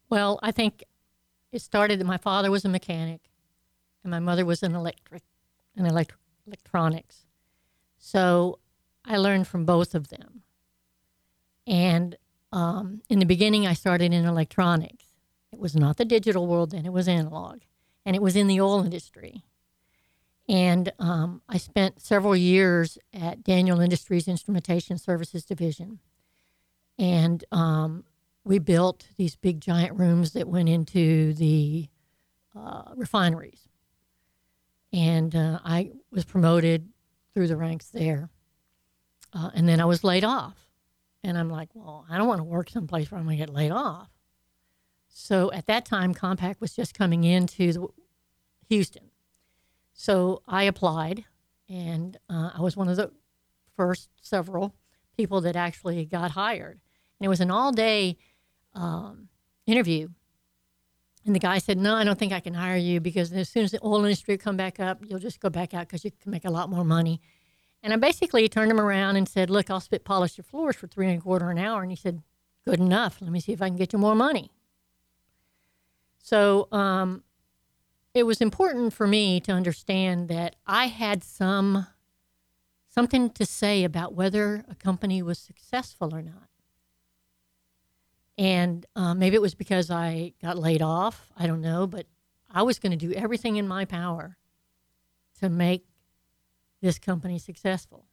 [0.10, 0.84] Well, I think
[1.51, 3.21] it started that my father was a mechanic
[4.03, 5.23] and my mother was an electric
[5.75, 7.25] an electric electronics.
[7.97, 8.60] So
[9.06, 10.43] I learned from both of them.
[11.65, 12.17] And
[12.51, 15.07] um, in the beginning, I started in electronics.
[15.52, 17.62] It was not the digital world then, it was analog.
[18.06, 19.44] And it was in the oil industry.
[20.50, 26.00] And um, I spent several years at Daniel Industries Instrumentation Services Division.
[26.98, 28.06] And um,
[28.46, 31.90] we built these big giant rooms that went into the
[32.56, 33.68] uh, refineries.
[34.94, 36.88] And uh, I was promoted
[37.34, 38.30] through the ranks there.
[39.34, 40.56] Uh, and then I was laid off.
[41.24, 43.54] And I'm like, well, I don't want to work someplace where I'm going to get
[43.54, 44.10] laid off.
[45.19, 47.88] So at that time, Compaq was just coming into the,
[48.69, 49.10] Houston.
[49.91, 51.25] So I applied,
[51.67, 53.12] and uh, I was one of the
[53.75, 54.75] first several
[55.17, 56.80] people that actually got hired.
[57.19, 58.17] And it was an all day
[58.75, 59.30] um,
[59.65, 60.10] interview.
[61.25, 63.63] And the guy said, No, I don't think I can hire you because as soon
[63.63, 66.30] as the oil industry come back up, you'll just go back out because you can
[66.30, 67.21] make a lot more money.
[67.82, 70.86] And I basically turned him around and said, Look, I'll spit polish your floors for
[70.86, 71.82] three and a quarter an hour.
[71.82, 72.21] And he said,
[72.65, 73.19] Good enough.
[73.19, 74.51] Let me see if I can get you more money.
[76.28, 77.24] So um,
[78.13, 81.88] it was important for me to understand that I had some
[82.90, 86.50] something to say about whether a company was successful or not.
[88.38, 91.32] And uh, maybe it was because I got laid off.
[91.38, 92.08] I don't know, but
[92.52, 94.36] I was going to do everything in my power
[95.40, 95.86] to make
[96.82, 98.04] this company successful.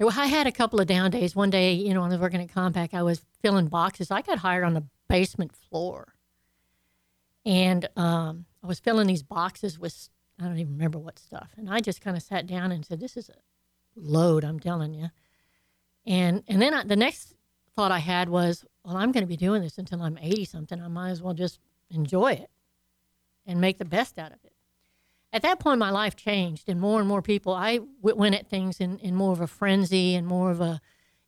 [0.00, 1.34] I had a couple of down days.
[1.34, 4.12] One day, you know, when I was working at Compaq, I was filling boxes.
[4.12, 6.14] I got hired on the basement floor.
[7.48, 11.48] And um, I was filling these boxes with, I don't even remember what stuff.
[11.56, 13.38] And I just kind of sat down and said, This is a
[13.96, 15.08] load, I'm telling you.
[16.06, 17.32] And, and then I, the next
[17.74, 20.82] thought I had was, Well, I'm going to be doing this until I'm 80 something.
[20.82, 21.58] I might as well just
[21.88, 22.50] enjoy it
[23.46, 24.52] and make the best out of it.
[25.32, 28.50] At that point, my life changed, and more and more people, I w- went at
[28.50, 30.82] things in, in more of a frenzy and more of a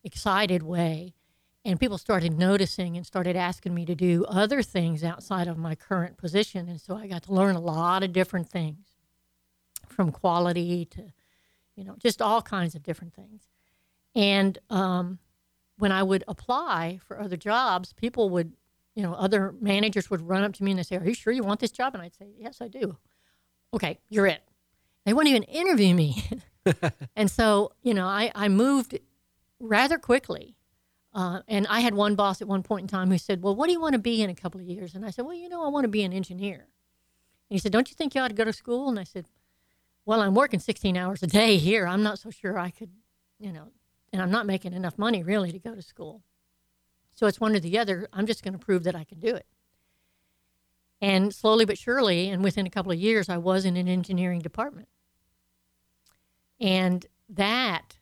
[0.04, 1.14] excited way.
[1.64, 5.74] And people started noticing and started asking me to do other things outside of my
[5.74, 6.68] current position.
[6.68, 8.86] And so I got to learn a lot of different things
[9.86, 11.12] from quality to,
[11.76, 13.48] you know, just all kinds of different things.
[14.14, 15.18] And um,
[15.78, 18.52] when I would apply for other jobs, people would,
[18.94, 21.32] you know, other managers would run up to me and they say, Are you sure
[21.32, 21.94] you want this job?
[21.94, 22.96] And I'd say, Yes, I do.
[23.74, 24.42] Okay, you're it.
[25.04, 26.24] They wouldn't even interview me.
[27.16, 28.98] and so, you know, I, I moved
[29.58, 30.56] rather quickly.
[31.12, 33.66] Uh, and I had one boss at one point in time who said, Well, what
[33.66, 34.94] do you want to be in a couple of years?
[34.94, 36.54] And I said, Well, you know, I want to be an engineer.
[36.58, 38.88] And he said, Don't you think you ought to go to school?
[38.88, 39.26] And I said,
[40.04, 41.86] Well, I'm working 16 hours a day here.
[41.86, 42.90] I'm not so sure I could,
[43.40, 43.68] you know,
[44.12, 46.22] and I'm not making enough money really to go to school.
[47.12, 48.08] So it's one or the other.
[48.12, 49.46] I'm just going to prove that I can do it.
[51.00, 54.40] And slowly but surely, and within a couple of years, I was in an engineering
[54.40, 54.88] department.
[56.60, 57.98] And that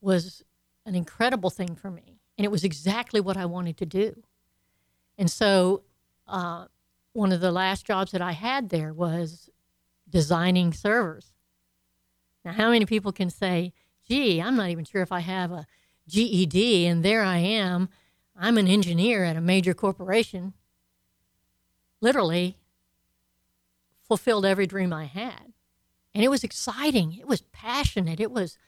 [0.00, 0.42] was
[0.86, 2.21] an incredible thing for me.
[2.36, 4.22] And it was exactly what I wanted to do.
[5.18, 5.82] And so,
[6.26, 6.66] uh,
[7.12, 9.50] one of the last jobs that I had there was
[10.08, 11.32] designing servers.
[12.44, 13.72] Now, how many people can say,
[14.08, 15.66] gee, I'm not even sure if I have a
[16.08, 17.88] GED, and there I am.
[18.36, 20.54] I'm an engineer at a major corporation.
[22.00, 22.58] Literally
[24.02, 25.52] fulfilled every dream I had.
[26.14, 27.16] And it was exciting.
[27.18, 28.20] It was passionate.
[28.20, 28.58] It was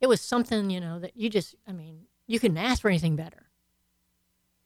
[0.00, 3.16] it was something, you know, that you just I mean, you couldn't ask for anything
[3.16, 3.48] better.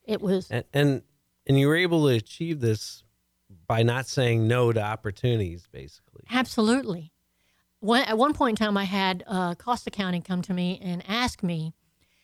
[0.05, 1.03] It was And, and
[1.47, 3.03] and you were able to achieve this
[3.67, 6.25] by not saying no to opportunities, basically.
[6.31, 7.13] Absolutely.
[7.81, 11.03] One, at one point in time, I had uh, cost accounting come to me and
[11.09, 11.75] ask me,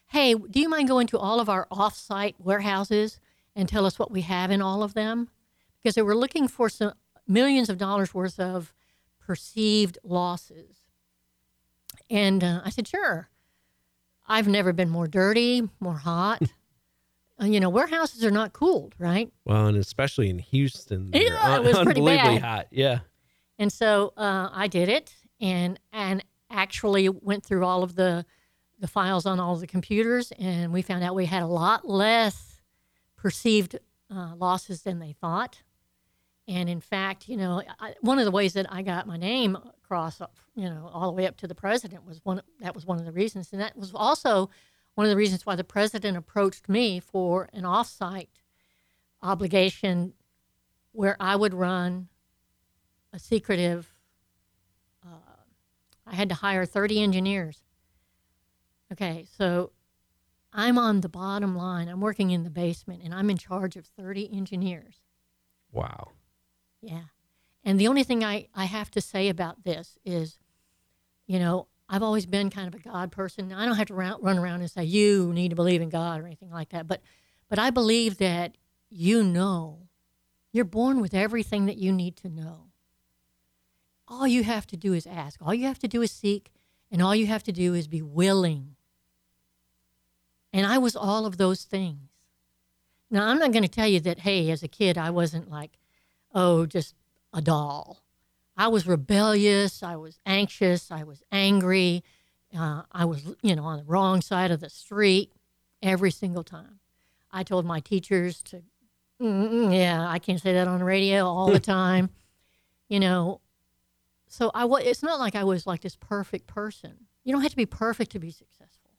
[0.08, 3.20] "Hey, do you mind going to all of our off-site warehouses
[3.54, 5.30] and tell us what we have in all of them?"
[5.82, 6.94] Because they were looking for some
[7.26, 8.72] millions of dollars worth of
[9.20, 10.76] perceived losses.
[12.10, 13.28] And uh, I said, "Sure."
[14.26, 16.42] I've never been more dirty, more hot.
[17.42, 19.30] uh, you know, warehouses are not cooled, right?
[19.44, 22.42] Well, and especially in Houston, Yeah, it un- was pretty unbelievably bad.
[22.42, 22.66] hot.
[22.70, 23.00] Yeah.
[23.58, 28.24] And so uh, I did it, and and actually went through all of the
[28.78, 32.60] the files on all the computers, and we found out we had a lot less
[33.16, 33.78] perceived
[34.14, 35.62] uh, losses than they thought.
[36.46, 39.56] And in fact, you know, I, one of the ways that I got my name
[39.56, 40.20] across,
[40.54, 42.42] you know, all the way up to the president was one.
[42.60, 44.50] That was one of the reasons, and that was also
[44.94, 48.28] one of the reasons why the president approached me for an offsite
[49.22, 50.12] obligation,
[50.92, 52.08] where I would run
[53.12, 53.94] a secretive.
[55.04, 55.16] Uh,
[56.06, 57.62] I had to hire 30 engineers.
[58.92, 59.72] Okay, so
[60.52, 61.88] I'm on the bottom line.
[61.88, 65.00] I'm working in the basement and I'm in charge of 30 engineers.
[65.72, 66.12] Wow.
[66.86, 67.04] Yeah.
[67.64, 70.38] And the only thing I, I have to say about this is,
[71.26, 73.52] you know, I've always been kind of a God person.
[73.52, 76.20] I don't have to run, run around and say, you need to believe in God
[76.20, 76.86] or anything like that.
[76.86, 77.00] But,
[77.48, 78.56] but I believe that
[78.90, 79.88] you know,
[80.52, 82.66] you're born with everything that you need to know.
[84.06, 86.52] All you have to do is ask, all you have to do is seek,
[86.92, 88.76] and all you have to do is be willing.
[90.52, 92.10] And I was all of those things.
[93.10, 95.78] Now, I'm not going to tell you that, hey, as a kid, I wasn't like,
[96.34, 96.94] oh, just
[97.32, 98.02] a doll.
[98.56, 99.82] I was rebellious.
[99.82, 100.90] I was anxious.
[100.90, 102.04] I was angry.
[102.56, 105.32] Uh, I was, you know, on the wrong side of the street
[105.82, 106.78] every single time.
[107.32, 108.62] I told my teachers to,
[109.20, 112.10] "Mm, yeah, I can't say that on the radio all the time,
[112.88, 113.40] you know.
[114.28, 117.06] So I wa- it's not like I was like this perfect person.
[117.24, 118.90] You don't have to be perfect to be successful.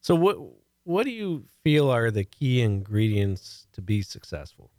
[0.00, 0.36] So what
[0.84, 4.70] what do you feel are the key ingredients to be successful?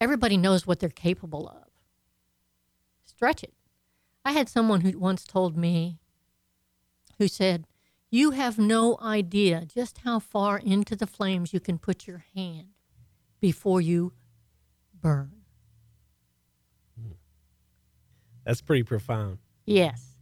[0.00, 1.68] Everybody knows what they're capable of.
[3.04, 3.54] Stretch it.
[4.24, 5.98] I had someone who once told me,
[7.18, 7.66] who said,
[8.10, 12.68] You have no idea just how far into the flames you can put your hand
[13.40, 14.12] before you
[15.00, 15.32] burn.
[18.44, 19.38] That's pretty profound.
[19.64, 20.16] Yes.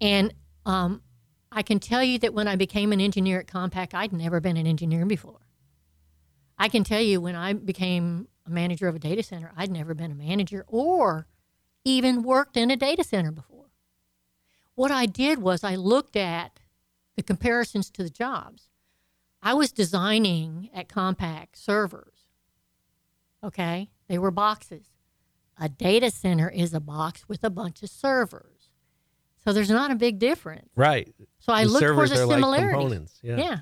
[0.00, 0.32] And
[0.64, 1.02] um,
[1.50, 4.56] I can tell you that when I became an engineer at Compaq, I'd never been
[4.56, 5.40] an engineer before.
[6.56, 9.94] I can tell you when I became a manager of a data center, I'd never
[9.94, 11.26] been a manager or
[11.84, 13.70] even worked in a data center before.
[14.74, 16.60] What I did was I looked at
[17.16, 18.70] the comparisons to the jobs.
[19.42, 22.24] I was designing at Compaq servers.
[23.42, 23.90] Okay?
[24.08, 24.86] They were boxes.
[25.58, 28.70] A data center is a box with a bunch of servers.
[29.44, 30.70] So there's not a big difference.
[30.74, 31.14] Right.
[31.38, 32.72] So I the looked for the like similarities.
[32.72, 33.18] components.
[33.22, 33.36] Yeah.
[33.36, 33.58] Yeah.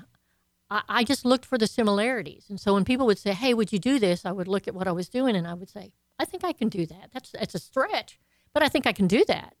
[0.73, 2.45] I, I just looked for the similarities.
[2.49, 4.25] And so when people would say, Hey, would you do this?
[4.25, 6.51] I would look at what I was doing and I would say, I think I
[6.51, 7.09] can do that.
[7.13, 8.19] That's that's a stretch,
[8.53, 9.55] but I think I can do that.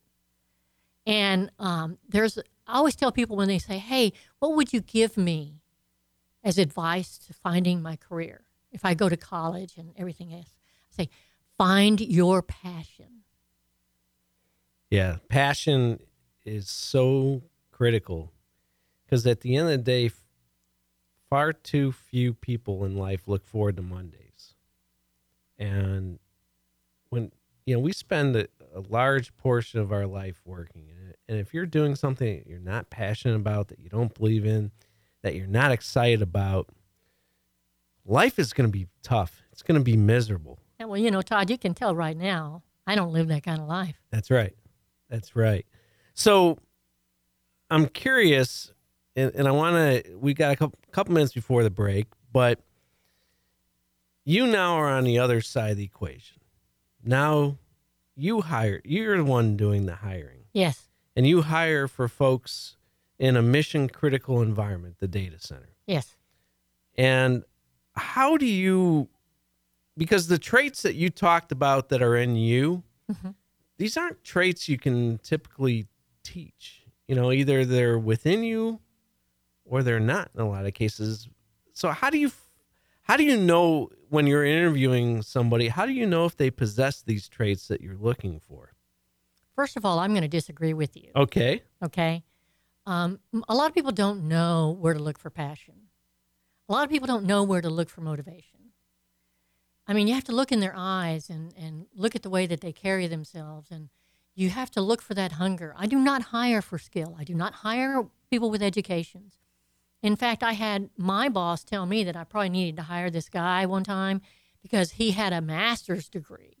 [1.05, 5.17] And um, there's I always tell people when they say, "Hey, what would you give
[5.17, 5.61] me
[6.43, 10.53] as advice to finding my career if I go to college and everything else?"
[10.93, 11.09] I say,
[11.57, 13.23] "Find your passion."
[14.89, 15.99] Yeah, passion
[16.45, 17.41] is so
[17.71, 18.31] critical
[19.05, 20.11] because at the end of the day,
[21.33, 24.53] far too few people in life look forward to Mondays.
[25.57, 26.19] And
[27.09, 27.31] when,
[27.65, 30.89] you know, we spend a, a large portion of our life working.
[30.91, 34.45] And- And if you're doing something that you're not passionate about, that you don't believe
[34.45, 34.69] in,
[35.23, 36.69] that you're not excited about,
[38.05, 39.41] life is going to be tough.
[39.51, 40.59] It's going to be miserable.
[40.77, 43.59] And well, you know, Todd, you can tell right now, I don't live that kind
[43.61, 43.95] of life.
[44.11, 44.53] That's right.
[45.09, 45.65] That's right.
[46.13, 46.59] So
[47.71, 48.72] I'm curious,
[49.15, 52.59] and, and I want to, we got a couple, couple minutes before the break, but
[54.25, 56.39] you now are on the other side of the equation.
[57.03, 57.57] Now
[58.15, 62.77] you hire, you're the one doing the hiring, Yes, and you hire for folks
[63.19, 65.69] in a mission critical environment, the data center.
[65.87, 66.15] yes.
[66.95, 67.43] And
[67.95, 69.09] how do you,
[69.97, 73.33] because the traits that you talked about that are in you, Mhm.
[73.77, 75.87] these aren't traits you can typically
[76.23, 76.83] teach.
[77.07, 78.79] You know, either they're within you
[79.65, 81.27] or they're not in a lot of cases.
[81.73, 82.31] So how do you
[83.03, 87.01] how do you know when you're interviewing somebody, how do you know if they possess
[87.01, 88.73] these traits that you're looking for?
[89.55, 91.11] First of all, I'm going to disagree with you.
[91.15, 91.63] Okay.
[91.83, 92.23] Okay.
[92.85, 95.75] Um, a lot of people don't know where to look for passion.
[96.69, 98.71] A lot of people don't know where to look for motivation.
[99.85, 102.45] I mean, you have to look in their eyes and, and look at the way
[102.45, 103.89] that they carry themselves, and
[104.33, 105.75] you have to look for that hunger.
[105.77, 109.39] I do not hire for skill, I do not hire people with educations.
[110.03, 113.29] In fact, I had my boss tell me that I probably needed to hire this
[113.29, 114.21] guy one time
[114.61, 116.57] because he had a master's degree.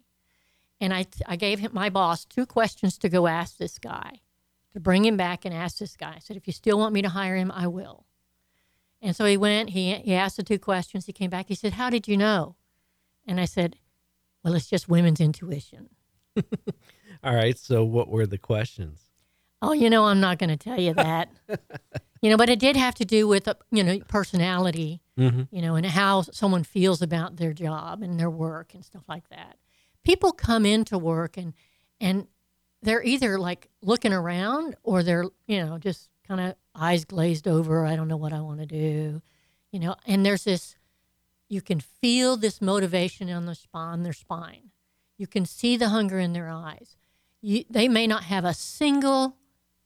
[0.79, 4.21] And I, I gave him, my boss two questions to go ask this guy
[4.71, 6.13] to bring him back and ask this guy.
[6.15, 8.05] I said, if you still want me to hire him, I will.
[9.01, 11.05] And so he went, he, he asked the two questions.
[11.05, 11.47] He came back.
[11.49, 12.55] He said, How did you know?
[13.27, 13.75] And I said,
[14.43, 15.89] Well, it's just women's intuition.
[17.23, 17.57] All right.
[17.57, 19.01] So what were the questions?
[19.61, 21.29] Oh, you know, I'm not going to tell you that.
[22.23, 25.43] you know, but it did have to do with, uh, you know, personality, Mm-hmm.
[25.55, 29.29] you know, and how someone feels about their job and their work and stuff like
[29.29, 29.57] that.
[30.03, 31.53] People come into work and,
[32.01, 32.25] and
[32.81, 37.85] they're either like looking around or they're, you know, just kind of eyes glazed over.
[37.85, 39.21] I don't know what I want to do,
[39.71, 40.77] you know, and there's this,
[41.47, 44.71] you can feel this motivation on the spine, their spine.
[45.19, 46.97] You can see the hunger in their eyes.
[47.39, 49.37] You, they may not have a single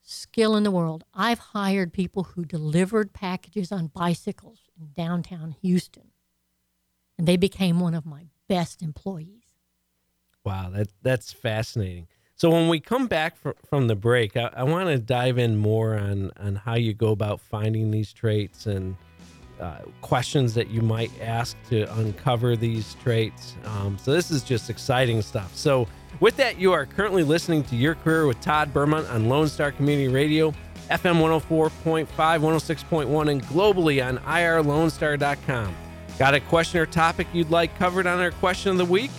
[0.08, 1.04] skill in the world.
[1.14, 6.12] I've hired people who delivered packages on bicycles in downtown Houston,
[7.18, 9.44] and they became one of my best employees.
[10.46, 12.08] Wow, that that's fascinating.
[12.36, 15.58] So when we come back fr- from the break, I, I want to dive in
[15.58, 18.96] more on on how you go about finding these traits and
[19.60, 23.56] uh, questions that you might ask to uncover these traits.
[23.66, 25.56] Um, so this is just exciting stuff.
[25.56, 25.88] So
[26.20, 29.72] with that, you are currently listening to Your Career with Todd Bermont on Lone Star
[29.72, 30.52] Community Radio,
[30.90, 35.76] FM 104.5, 106.1, and globally on irlonestar.com.
[36.18, 39.12] Got a question or topic you'd like covered on our question of the week?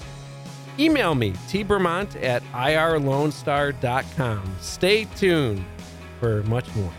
[0.78, 4.56] Email me, tbermont at irlonestar.com.
[4.60, 5.64] Stay tuned
[6.20, 6.92] for much more.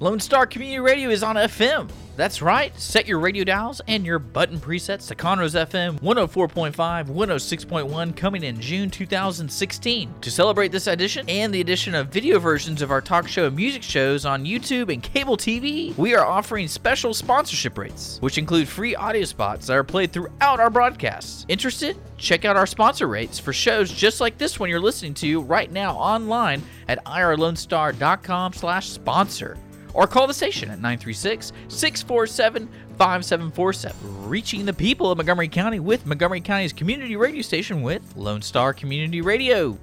[0.00, 1.90] Lone Star Community Radio is on FM.
[2.20, 2.78] That's right.
[2.78, 6.74] Set your radio dials and your button presets to Conroe's FM 104.5,
[7.06, 10.14] 106.1 coming in June 2016.
[10.20, 13.56] To celebrate this edition and the addition of video versions of our talk show and
[13.56, 18.68] music shows on YouTube and cable TV, we are offering special sponsorship rates, which include
[18.68, 21.46] free audio spots that are played throughout our broadcasts.
[21.48, 21.96] Interested?
[22.18, 25.72] Check out our sponsor rates for shows just like this one you're listening to right
[25.72, 29.56] now online at irlonestar.com slash sponsor
[29.94, 32.68] or call the station at 936 647
[32.98, 34.28] 5747.
[34.28, 38.72] Reaching the people of Montgomery County with Montgomery County's community radio station with Lone Star
[38.72, 39.78] Community Radio.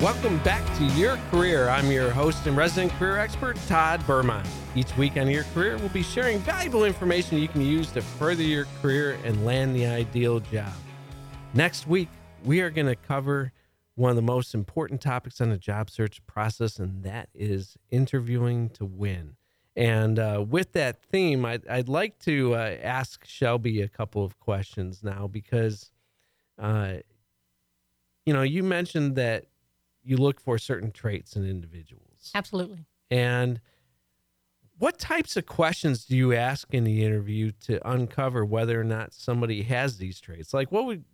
[0.00, 1.68] Welcome back to Your Career.
[1.70, 4.46] I'm your host and resident career expert, Todd Bermont.
[4.74, 8.42] Each week on Your Career, we'll be sharing valuable information you can use to further
[8.42, 10.74] your career and land the ideal job.
[11.54, 12.10] Next week,
[12.44, 13.52] we are going to cover
[13.94, 18.68] one of the most important topics on the job search process, and that is interviewing
[18.70, 19.36] to win.
[19.76, 24.38] And uh, with that theme, I'd, I'd like to uh, ask Shelby a couple of
[24.38, 25.90] questions now because,
[26.58, 26.94] uh,
[28.24, 29.46] you know, you mentioned that
[30.02, 32.30] you look for certain traits in individuals.
[32.34, 32.84] Absolutely.
[33.10, 33.60] And
[34.78, 39.12] what types of questions do you ask in the interview to uncover whether or not
[39.12, 40.52] somebody has these traits?
[40.52, 41.04] Like, what would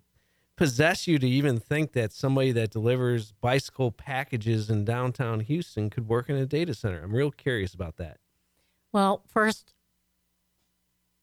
[0.60, 6.06] possess you to even think that somebody that delivers bicycle packages in downtown Houston could
[6.06, 7.02] work in a data center?
[7.02, 8.18] I'm real curious about that.
[8.92, 9.72] Well, first,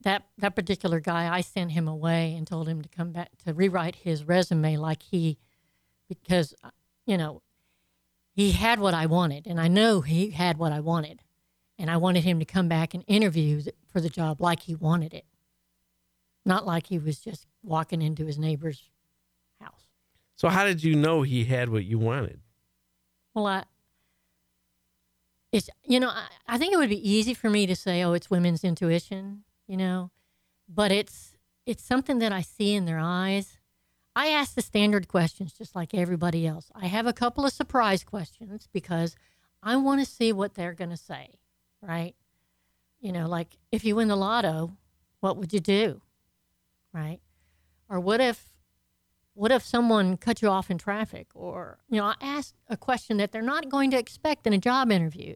[0.02, 3.54] that that particular guy, I sent him away and told him to come back to
[3.54, 5.38] rewrite his resume like he,
[6.10, 6.72] because uh,
[7.06, 7.44] you know,
[8.34, 11.22] he had what I wanted, and I know he had what I wanted,
[11.78, 15.14] and I wanted him to come back and interview for the job like he wanted
[15.14, 15.26] it,
[16.44, 18.90] not like he was just walking into his neighbor's.
[20.38, 22.40] So, how did you know he had what you wanted?
[23.34, 23.64] Well, I,
[25.52, 28.14] it's you know, I, I think it would be easy for me to say, oh,
[28.14, 30.12] it's women's intuition, you know,
[30.70, 31.34] but it's
[31.66, 33.58] it's something that I see in their eyes.
[34.16, 36.72] I ask the standard questions just like everybody else.
[36.74, 39.16] I have a couple of surprise questions because
[39.64, 41.40] I want to see what they're going to say,
[41.82, 42.16] right?
[43.00, 44.72] You know, like if you win the lotto,
[45.20, 46.02] what would you do?
[46.94, 47.20] Right?
[47.90, 48.57] Or what if
[49.38, 51.28] what if someone cut you off in traffic?
[51.36, 54.58] Or you know i ask a question that they're not going to expect in a
[54.58, 55.36] job interview.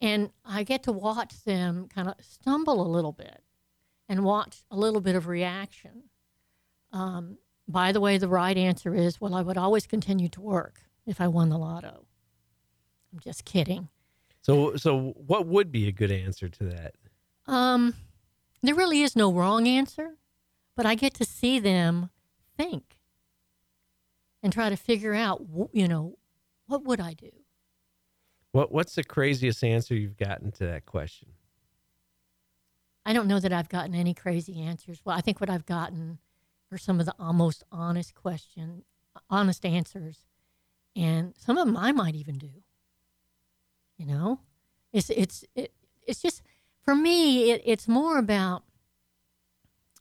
[0.00, 3.42] And i get to watch them kind of stumble a little bit
[4.08, 6.04] and watch a little bit of reaction.
[6.92, 10.80] Um, by the way the right answer is well i would always continue to work
[11.06, 12.06] if i won the lotto.
[13.12, 13.88] I'm just kidding.
[14.42, 16.94] So, so what would be a good answer to that?
[17.46, 17.94] um,
[18.62, 20.16] there really is no wrong answer
[20.76, 22.10] but i get to see them
[22.56, 22.97] think
[24.48, 26.16] and try to figure out, you know,
[26.68, 27.28] what would I do?
[28.52, 31.28] What What's the craziest answer you've gotten to that question?
[33.04, 35.02] I don't know that I've gotten any crazy answers.
[35.04, 36.18] Well, I think what I've gotten
[36.72, 38.84] are some of the almost honest question,
[39.28, 40.24] honest answers,
[40.96, 42.62] and some of them I might even do.
[43.98, 44.40] You know,
[44.94, 45.74] it's it's it,
[46.06, 46.40] it's just
[46.82, 47.50] for me.
[47.50, 48.62] It, it's more about.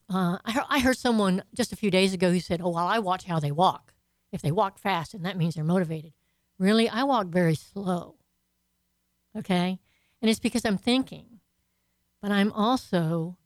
[0.10, 2.88] Uh, I heard, I heard someone just a few days ago who said, "Oh, well,
[2.88, 3.94] I watch how they walk.
[4.32, 6.14] If they walk fast, and that means they're motivated."
[6.60, 8.16] Really, I walk very slow.
[9.36, 9.80] Okay,
[10.22, 11.38] and it's because I'm thinking
[12.22, 13.38] but I'm also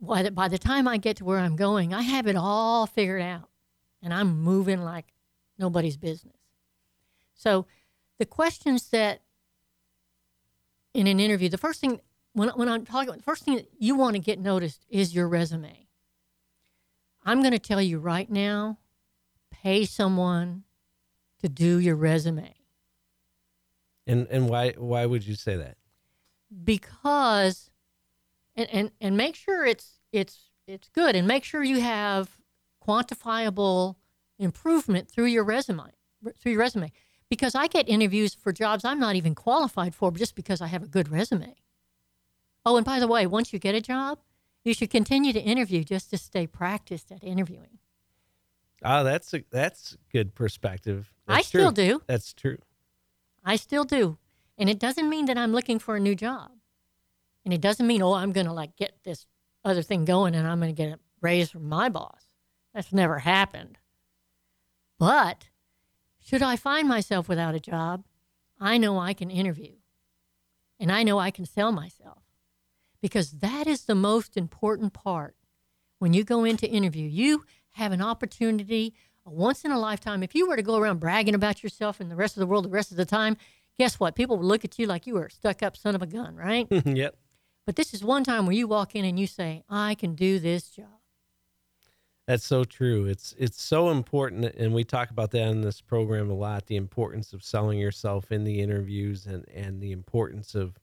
[0.00, 2.86] by the, by the time I get to where I'm going, I have it all
[2.86, 3.48] figured out,
[4.02, 5.06] and I'm moving like
[5.58, 6.36] nobody's business.
[7.34, 7.66] So,
[8.18, 9.22] the questions that
[10.92, 12.00] in an interview, the first thing
[12.32, 15.14] when when I'm talking, about the first thing that you want to get noticed is
[15.14, 15.88] your resume.
[17.24, 18.78] I'm going to tell you right now,
[19.66, 20.62] pay someone
[21.42, 22.54] to do your resume.
[24.06, 25.76] And and why why would you say that?
[26.64, 27.70] because
[28.54, 32.38] and, and and make sure it's it's it's good and make sure you have
[32.86, 33.96] quantifiable
[34.38, 35.90] improvement through your resume
[36.38, 36.92] through your resume
[37.28, 40.84] because I get interviews for jobs I'm not even qualified for just because I have
[40.84, 41.56] a good resume.
[42.64, 44.20] Oh, and by the way, once you get a job,
[44.64, 47.78] you should continue to interview just to stay practiced at interviewing.
[48.84, 51.12] Oh, that's a, that's good perspective.
[51.26, 51.84] I still true.
[51.84, 52.02] do.
[52.06, 52.58] That's true.
[53.44, 54.18] I still do.
[54.58, 56.50] And it doesn't mean that I'm looking for a new job.
[57.44, 59.26] And it doesn't mean, oh, I'm going to like get this
[59.64, 62.24] other thing going and I'm going to get a raise from my boss.
[62.74, 63.78] That's never happened.
[64.98, 65.48] But
[66.18, 68.04] should I find myself without a job,
[68.60, 69.74] I know I can interview
[70.80, 72.22] and I know I can sell myself
[73.00, 75.36] because that is the most important part.
[75.98, 77.44] When you go into interview, you
[77.76, 80.22] have an opportunity, a once in a lifetime.
[80.22, 82.64] If you were to go around bragging about yourself and the rest of the world
[82.64, 83.36] the rest of the time,
[83.78, 84.14] guess what?
[84.14, 86.34] People would look at you like you were a stuck up son of a gun,
[86.34, 86.66] right?
[86.86, 87.16] yep.
[87.66, 90.38] but this is one time where you walk in and you say, I can do
[90.38, 90.86] this job.
[92.26, 93.06] That's so true.
[93.06, 96.66] It's it's so important, and we talk about that in this program a lot.
[96.66, 100.76] The importance of selling yourself in the interviews, and and the importance of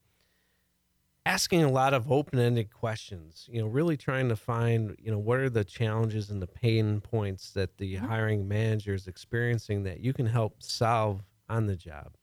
[1.25, 3.47] asking a lot of open-ended questions.
[3.51, 6.99] You know, really trying to find you know what are the challenges and the pain
[7.01, 12.15] points that the hiring manager is experiencing that you can help solve on the job.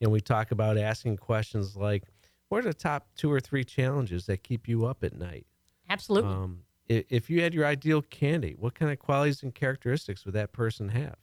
[0.00, 2.04] You know, we talk about asking questions like,
[2.48, 5.46] "What are the top two or three challenges that keep you up at night?"
[5.90, 6.30] Absolutely.
[6.32, 10.34] Um, i- if you had your ideal candidate, what kind of qualities and characteristics would
[10.34, 11.16] that person have?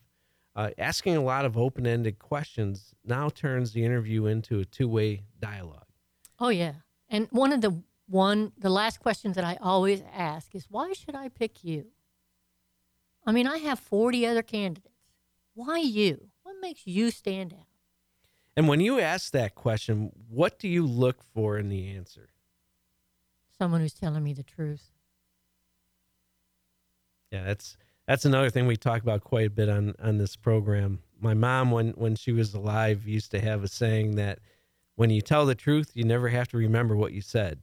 [0.56, 4.88] Uh, asking a lot of open ended questions now turns the interview into a two
[4.88, 5.88] way dialogue.
[6.40, 6.74] oh, yeah.
[7.10, 11.16] And one of the one the last questions that I always ask is why should
[11.16, 11.88] I pick you?
[13.26, 14.94] I mean, I have 40 other candidates.
[15.56, 16.30] Why you?
[16.44, 17.66] What makes you stand out?
[18.56, 22.30] And when you ask that question, what do you look for in the answer?
[23.58, 24.92] Someone who's telling me the truth.
[27.32, 27.78] Yeah, that's
[28.08, 31.00] that's another thing we talk about quite a bit on on this program.
[31.20, 34.40] My mom, when when she was alive, used to have a saying that
[34.96, 37.60] when you tell the truth, you never have to remember what you said.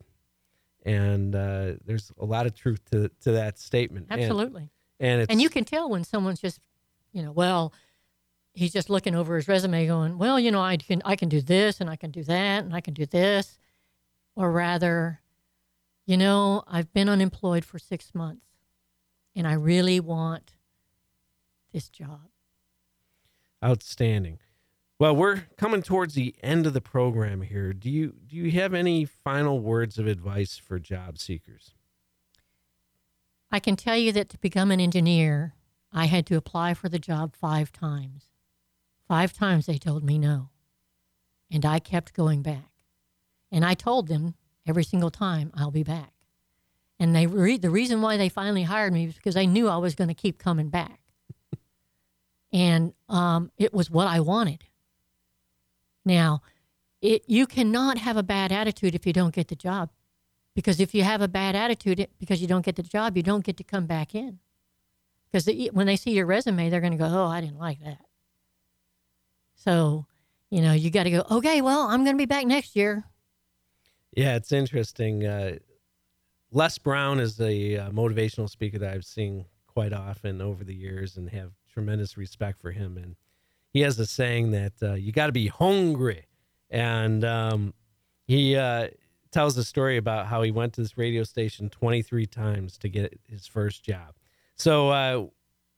[0.85, 4.07] And uh, there's a lot of truth to to that statement.
[4.11, 4.71] Absolutely.
[4.99, 6.61] And, it's And you can tell when someone's just
[7.13, 7.73] you know, well,
[8.55, 11.41] he's just looking over his resume going, well, you know, I can I can do
[11.41, 13.59] this and I can do that and I can do this.
[14.35, 15.21] Or rather,
[16.07, 18.47] you know, I've been unemployed for 6 months
[19.37, 20.55] and I really want
[21.73, 22.29] this job.
[23.65, 24.39] Outstanding.
[25.03, 27.73] Well, we're coming towards the end of the program here.
[27.73, 31.75] Do you do you have any final words of advice for job seekers?
[33.51, 35.55] I can tell you that to become an engineer,
[35.93, 38.27] I had to apply for the job 5 times.
[39.09, 40.51] 5 times they told me no.
[41.51, 42.71] And I kept going back.
[43.51, 44.37] And I told them
[44.69, 46.13] every single time I'll be back.
[47.01, 49.79] And they re- the reason why they finally hired me was because they knew I
[49.79, 51.01] was going to keep coming back.
[52.53, 54.63] and um, it was what I wanted.
[56.05, 56.43] Now,
[57.01, 59.91] it you cannot have a bad attitude if you don't get the job,
[60.55, 63.45] because if you have a bad attitude because you don't get the job, you don't
[63.45, 64.39] get to come back in.
[65.31, 68.05] Because when they see your resume, they're going to go, "Oh, I didn't like that."
[69.55, 70.07] So,
[70.51, 71.25] you know, you got to go.
[71.31, 73.05] Okay, well, I'm going to be back next year.
[74.15, 75.27] Yeah, it's interesting.
[75.27, 75.57] Uh,
[76.51, 81.17] Les Brown is a uh, motivational speaker that I've seen quite often over the years,
[81.17, 82.99] and have tremendous respect for him.
[82.99, 83.17] And
[83.73, 86.27] he has a saying that uh, you got to be hungry,
[86.71, 87.75] and um,
[88.27, 88.89] he uh,
[89.31, 93.19] tells a story about how he went to this radio station 23 times to get
[93.29, 94.15] his first job.
[94.57, 95.27] So uh,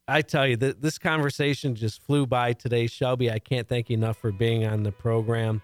[0.06, 3.30] I tell you, th- this conversation just flew by today, Shelby.
[3.30, 5.62] I can't thank you enough for being on the program.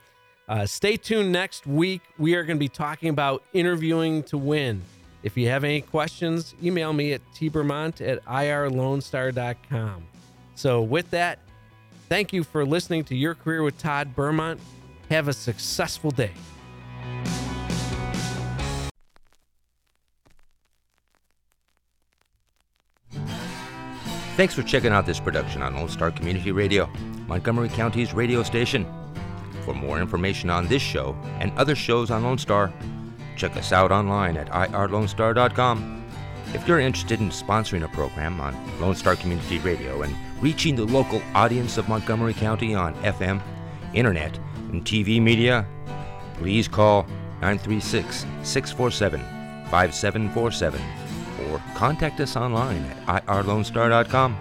[0.49, 2.03] Uh, stay tuned next week.
[2.19, 4.83] We are going to be talking about interviewing to win.
[5.23, 10.05] If you have any questions, email me at tbermont at irlonestar.com.
[10.55, 11.39] So, with that,
[12.11, 14.61] thank you for listening to Your Career with Todd Bermont.
[15.09, 16.33] Have a successful day.
[24.37, 26.91] Thanks for checking out this production on Lone Star Community Radio,
[27.29, 28.87] Montgomery County's radio station.
[29.65, 32.73] For more information on this show and other shows on Lone Star,
[33.37, 36.05] check us out online at irlonestar.com.
[36.55, 40.85] If you're interested in sponsoring a program on Lone Star Community Radio and reaching the
[40.85, 43.41] local audience of Montgomery County on FM,
[43.95, 44.39] internet,
[44.71, 45.67] and TV media,
[46.35, 47.03] please call
[47.41, 49.21] 936 647
[49.71, 50.81] 5747
[51.49, 54.37] or contact us online at irlonestar.com.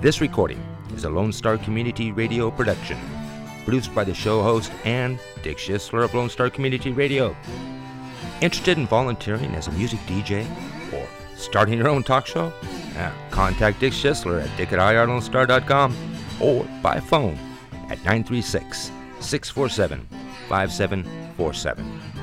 [0.00, 0.62] This recording
[0.94, 2.98] is a Lone Star Community Radio production,
[3.64, 7.36] produced by the show host and Dick Schisler of Lone Star Community Radio.
[8.40, 10.46] Interested in volunteering as a music DJ
[10.92, 11.06] or
[11.36, 12.52] starting your own talk show?
[12.96, 14.78] Uh, contact Dick Schisler at dick at
[16.40, 17.38] or by phone
[17.88, 20.06] at 936 647
[20.48, 22.15] 5747.